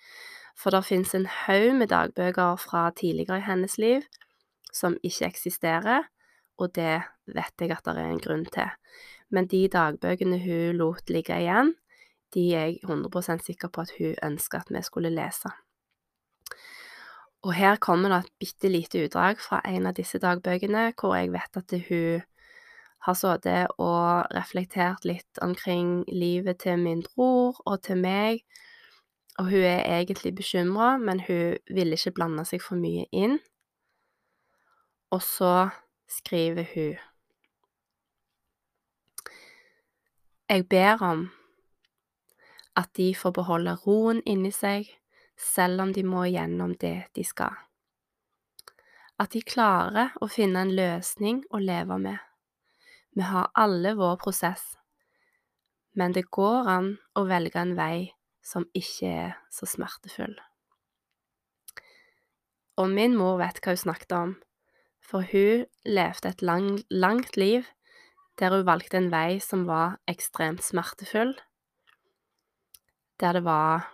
for 0.58 0.74
det 0.74 0.88
fins 0.88 1.14
en 1.16 1.28
haug 1.46 1.76
med 1.78 1.92
dagbøker 1.94 2.58
fra 2.60 2.90
tidligere 2.98 3.40
i 3.40 3.46
hennes 3.46 3.78
liv 3.78 4.06
som 4.74 4.98
ikke 5.06 5.30
eksisterer, 5.30 6.08
og 6.58 6.74
det 6.76 7.04
vet 7.30 7.62
jeg 7.62 7.72
at 7.72 7.86
det 7.86 7.94
er 7.94 8.10
en 8.10 8.22
grunn 8.22 8.46
til. 8.50 8.74
Men 9.30 9.48
de 9.48 9.68
dagbøkene 9.72 10.40
hun 10.42 10.80
lot 10.82 11.10
ligge 11.14 11.38
igjen, 11.38 11.76
de 12.34 12.50
er 12.56 12.74
jeg 12.74 12.80
100% 12.84 13.46
sikker 13.46 13.72
på 13.72 13.86
at 13.86 13.94
hun 13.98 14.18
ønska 14.24 14.64
at 14.64 14.72
vi 14.74 14.82
skulle 14.84 15.14
lese. 15.14 15.52
Og 17.46 17.54
her 17.54 17.78
kommer 17.80 18.12
det 18.12 18.18
et 18.26 18.34
bitte 18.42 18.72
lite 18.72 19.06
utdrag 19.06 19.40
fra 19.40 19.62
en 19.70 19.86
av 19.88 19.96
disse 19.96 20.20
dagbøkene, 20.20 20.92
hvor 20.98 21.16
jeg 21.16 21.32
vet 21.32 21.60
at 21.62 21.76
hun 21.88 22.26
har 23.06 23.16
sittet 23.18 23.74
og 23.78 24.28
reflektert 24.36 25.06
litt 25.06 25.42
omkring 25.42 26.02
livet 26.08 26.64
til 26.64 26.80
min 26.82 27.04
bror 27.06 27.60
og 27.66 27.82
til 27.88 28.02
meg, 28.02 28.44
og 29.38 29.52
hun 29.52 29.64
er 29.70 29.86
egentlig 29.86 30.34
bekymra, 30.36 30.98
men 30.98 31.20
hun 31.28 31.58
vil 31.70 31.94
ikke 31.94 32.16
blande 32.18 32.46
seg 32.46 32.64
for 32.64 32.80
mye 32.80 33.06
inn. 33.14 33.38
Og 35.14 35.22
så 35.22 35.70
skriver 36.10 36.66
hun 36.74 36.98
Jeg 40.50 40.64
ber 40.70 41.04
om 41.04 41.30
at 42.76 42.90
de 42.98 43.16
får 43.16 43.34
beholde 43.36 43.74
roen 43.84 44.22
inni 44.26 44.52
seg 44.56 44.88
selv 45.38 45.82
om 45.82 45.94
de 45.94 46.04
må 46.04 46.24
gjennom 46.32 46.76
det 46.82 47.10
de 47.16 47.26
skal. 47.26 47.54
At 49.20 49.34
de 49.34 49.42
klarer 49.42 50.14
å 50.22 50.30
finne 50.30 50.64
en 50.64 50.74
løsning 50.78 51.44
å 51.52 51.62
leve 51.62 51.98
med. 52.02 52.27
Vi 53.18 53.26
har 53.26 53.50
alle 53.58 53.96
vår 53.98 54.20
prosess, 54.22 54.76
men 55.98 56.14
det 56.14 56.28
går 56.30 56.68
an 56.70 56.90
å 57.18 57.24
velge 57.26 57.58
en 57.58 57.72
vei 57.74 58.12
som 58.46 58.68
ikke 58.78 59.10
er 59.10 59.32
så 59.50 59.66
smertefull. 59.66 60.36
Og 62.78 62.94
min 62.94 63.18
mor 63.18 63.40
vet 63.42 63.58
hva 63.64 63.74
hun 63.74 63.82
snakket 63.82 64.14
om, 64.14 64.36
for 65.02 65.26
hun 65.32 65.66
levde 65.90 66.30
et 66.30 66.46
lang, 66.46 66.70
langt 66.94 67.42
liv 67.42 67.66
der 68.38 68.54
hun 68.54 68.68
valgte 68.70 69.02
en 69.02 69.10
vei 69.10 69.40
som 69.42 69.66
var 69.66 69.98
ekstremt 70.06 70.62
smertefull, 70.62 71.34
der 73.18 73.40
det 73.40 73.46
var 73.50 73.90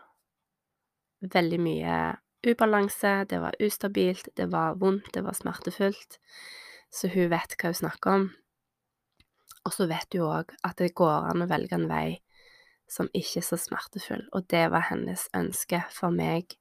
veldig 1.24 1.64
mye 1.64 1.98
ubalanse, 2.44 3.22
det 3.32 3.40
var 3.40 3.56
ustabilt, 3.64 4.28
det 4.36 4.52
var 4.52 4.76
vondt, 4.76 5.14
det 5.16 5.24
var 5.24 5.40
smertefullt. 5.40 6.20
Så 6.92 7.08
hun 7.08 7.32
vet 7.32 7.56
hva 7.56 7.72
hun 7.72 7.84
snakker 7.86 8.18
om. 8.20 8.34
Og 9.64 9.74
så 9.76 9.88
vet 9.88 10.18
hun 10.18 10.28
òg 10.28 10.54
at 10.68 10.78
det 10.82 10.94
går 10.98 11.32
an 11.32 11.46
å 11.46 11.50
velge 11.50 11.78
en 11.78 11.88
vei 11.92 12.20
som 12.92 13.10
ikke 13.16 13.40
er 13.40 13.48
så 13.48 13.58
smertefull, 13.58 14.28
og 14.36 14.46
det 14.52 14.68
var 14.74 14.90
hennes 14.90 15.26
ønske 15.36 15.80
for 15.94 16.14
meg 16.14 16.58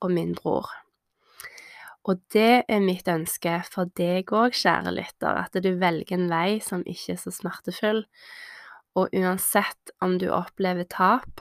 og 0.00 0.14
min 0.14 0.32
bror. 0.38 0.70
Og 2.04 2.20
det 2.34 2.64
er 2.68 2.84
mitt 2.84 3.08
ønske 3.08 3.58
for 3.70 3.88
deg 3.96 4.32
òg, 4.36 4.52
kjære 4.56 4.92
lytter, 4.92 5.40
at 5.46 5.56
du 5.56 5.70
velger 5.80 6.18
en 6.18 6.28
vei 6.28 6.60
som 6.60 6.84
ikke 6.84 7.16
er 7.16 7.20
så 7.22 7.32
smertefull. 7.32 8.04
Og 8.94 9.16
uansett 9.16 9.94
om 10.04 10.18
du 10.20 10.28
opplever 10.28 10.86
tap, 10.86 11.40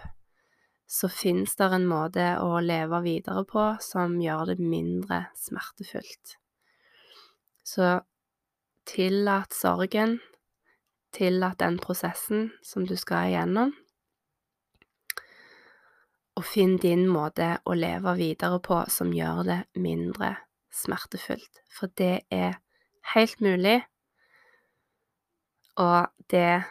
så 0.87 1.09
fins 1.11 1.57
det 1.59 1.67
en 1.73 1.87
måte 1.89 2.25
å 2.39 2.61
leve 2.63 3.01
videre 3.03 3.43
på 3.49 3.65
som 3.83 4.15
gjør 4.21 4.53
det 4.53 4.59
mindre 4.61 5.25
smertefullt. 5.35 6.37
Så 7.63 7.99
tillat 8.87 9.55
sorgen, 9.55 10.19
tillat 11.13 11.59
den 11.61 11.77
prosessen 11.81 12.51
som 12.65 12.87
du 12.89 12.95
skal 12.99 13.31
igjennom, 13.31 13.73
og 16.33 16.45
finn 16.49 16.77
din 16.81 17.05
måte 17.09 17.59
å 17.69 17.75
leve 17.77 18.15
videre 18.17 18.57
på 18.63 18.79
som 18.89 19.13
gjør 19.13 19.43
det 19.45 19.59
mindre 19.77 20.33
smertefullt. 20.73 21.61
For 21.69 21.93
det 21.97 22.25
er 22.33 22.57
helt 23.13 23.41
mulig, 23.43 23.83
og 25.77 26.09
det 26.33 26.63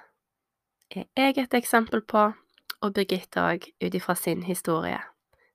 er 0.90 1.04
jeg 1.16 1.38
et 1.44 1.54
eksempel 1.54 2.02
på, 2.02 2.30
og 2.82 2.94
Birgitte 2.94 3.42
òg, 3.42 3.68
ut 3.78 3.94
ifra 3.94 4.16
sin 4.18 4.42
historie. 4.42 4.98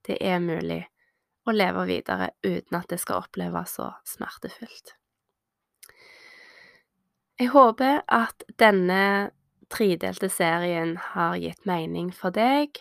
Det 0.07 0.15
er 0.23 0.39
mulig 0.39 0.85
å 1.47 1.55
leve 1.55 1.83
videre 1.89 2.31
uten 2.45 2.79
at 2.79 2.87
det 2.91 3.01
skal 3.03 3.25
oppleves 3.25 3.75
så 3.75 3.91
smertefullt. 4.07 4.95
Jeg 7.37 7.51
håper 7.53 7.99
at 8.09 8.41
denne 8.57 9.29
tredelte 9.69 10.25
serien 10.33 10.95
har 11.13 11.35
gitt 11.37 11.67
mening 11.69 12.09
for 12.15 12.33
deg. 12.33 12.79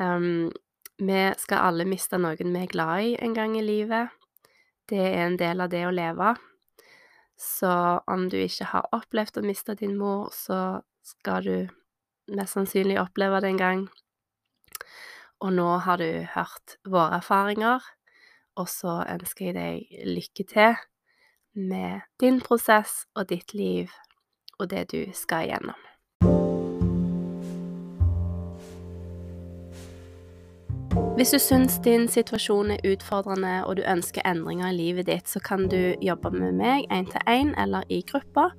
Um, 0.00 0.48
vi 0.96 1.18
skal 1.36 1.66
alle 1.68 1.84
miste 1.84 2.16
noen 2.16 2.54
vi 2.54 2.62
er 2.62 2.70
glad 2.72 3.10
i 3.10 3.10
en 3.20 3.34
gang 3.36 3.58
i 3.58 3.64
livet. 3.64 4.08
Det 4.88 5.02
er 5.04 5.26
en 5.26 5.36
del 5.36 5.60
av 5.60 5.68
det 5.68 5.82
å 5.84 5.92
leve. 5.92 6.30
Så 7.36 7.72
om 8.08 8.24
du 8.32 8.38
ikke 8.40 8.70
har 8.70 8.88
opplevd 8.96 9.42
å 9.42 9.44
miste 9.44 9.76
din 9.76 9.98
mor, 10.00 10.30
så 10.32 10.80
skal 11.04 11.44
du 11.44 11.56
mest 12.32 12.56
sannsynlig 12.56 12.96
oppleve 13.02 13.42
det 13.44 13.50
en 13.52 13.60
gang. 13.60 13.82
Og 15.44 15.52
nå 15.58 15.68
har 15.84 16.00
du 16.00 16.24
hørt 16.38 16.78
våre 16.88 17.18
erfaringer, 17.18 17.84
og 18.56 18.72
så 18.72 19.02
ønsker 19.04 19.50
jeg 19.50 19.58
deg 19.58 20.08
lykke 20.08 20.48
til 20.54 20.80
med 21.54 22.00
din 22.20 22.40
prosess 22.40 23.06
og 23.14 23.28
ditt 23.28 23.54
liv 23.54 23.90
og 24.58 24.70
det 24.70 24.90
du 24.92 25.04
skal 25.14 25.48
igjennom. 25.48 25.78
Hvis 31.16 31.30
du 31.30 31.38
syns 31.38 31.78
din 31.84 32.08
situasjon 32.08 32.70
er 32.70 32.86
utfordrende 32.88 33.60
og 33.66 33.76
du 33.76 33.82
ønsker 33.88 34.24
endringer 34.26 34.72
i 34.72 34.76
livet 34.76 35.06
ditt, 35.06 35.28
så 35.28 35.40
kan 35.44 35.68
du 35.68 35.94
jobbe 36.02 36.32
med 36.32 36.56
meg 36.56 36.88
én 36.90 37.08
til 37.10 37.20
én 37.28 37.52
eller 37.60 37.84
i 37.88 38.00
grupper. 38.08 38.50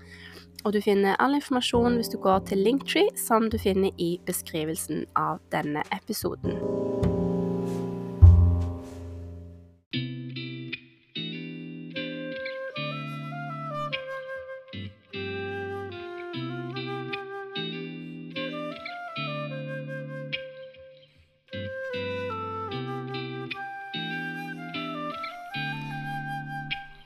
Og 0.63 0.73
du 0.73 0.81
finner 0.81 1.17
all 1.19 1.35
informasjon 1.35 1.97
hvis 1.97 2.13
du 2.13 2.17
går 2.21 2.45
til 2.47 2.63
Linktree, 2.63 3.09
som 3.17 3.49
du 3.49 3.57
finner 3.57 3.91
i 3.97 4.19
beskrivelsen 4.25 5.05
av 5.15 5.41
denne 5.51 5.83
episoden. 5.91 6.92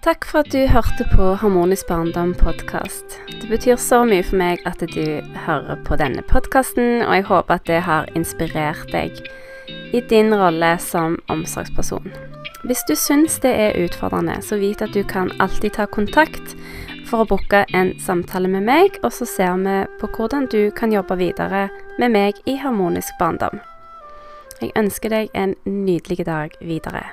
Takk 0.08 0.24
for 0.24 0.39
at 0.39 0.54
du 0.56 0.62
hørte 0.72 1.04
på 1.12 1.34
Harmonisk 1.36 1.89
barndom 1.89 2.30
podkast. 2.39 3.17
Det 3.28 3.50
betyr 3.50 3.76
så 3.76 4.06
mye 4.08 4.24
for 4.24 4.39
meg 4.39 4.62
at 4.63 4.80
du 4.80 5.20
hører 5.43 5.82
på 5.84 5.98
denne 6.00 6.24
podkasten, 6.30 7.02
og 7.04 7.12
jeg 7.12 7.26
håper 7.28 7.58
at 7.58 7.65
det 7.67 7.82
har 7.84 8.08
inspirert 8.15 8.88
deg 8.93 9.20
i 9.67 10.00
din 10.08 10.32
rolle 10.32 10.70
som 10.80 11.20
omsorgsperson. 11.28 12.08
Hvis 12.63 12.86
du 12.88 12.96
syns 12.96 13.36
det 13.43 13.52
er 13.52 13.82
utfordrende, 13.84 14.39
så 14.39 14.56
vit 14.63 14.80
at 14.80 14.96
du 14.96 15.04
kan 15.04 15.34
alltid 15.43 15.76
ta 15.76 15.89
kontakt 15.91 16.56
for 17.12 17.26
å 17.26 17.30
booke 17.36 17.65
en 17.76 17.91
samtale 18.00 18.48
med 18.48 18.63
meg, 18.63 19.04
og 19.04 19.12
så 19.12 19.28
ser 19.28 19.60
vi 19.60 19.78
på 20.00 20.13
hvordan 20.15 20.48
du 20.48 20.70
kan 20.72 20.96
jobbe 20.96 21.20
videre 21.20 21.67
med 22.00 22.15
meg 22.15 22.39
i 22.48 22.56
Harmonisk 22.63 23.20
barndom. 23.20 23.60
Jeg 24.63 24.72
ønsker 24.80 25.12
deg 25.12 25.36
en 25.36 25.60
nydelig 25.67 26.24
dag 26.32 26.56
videre. 26.63 27.10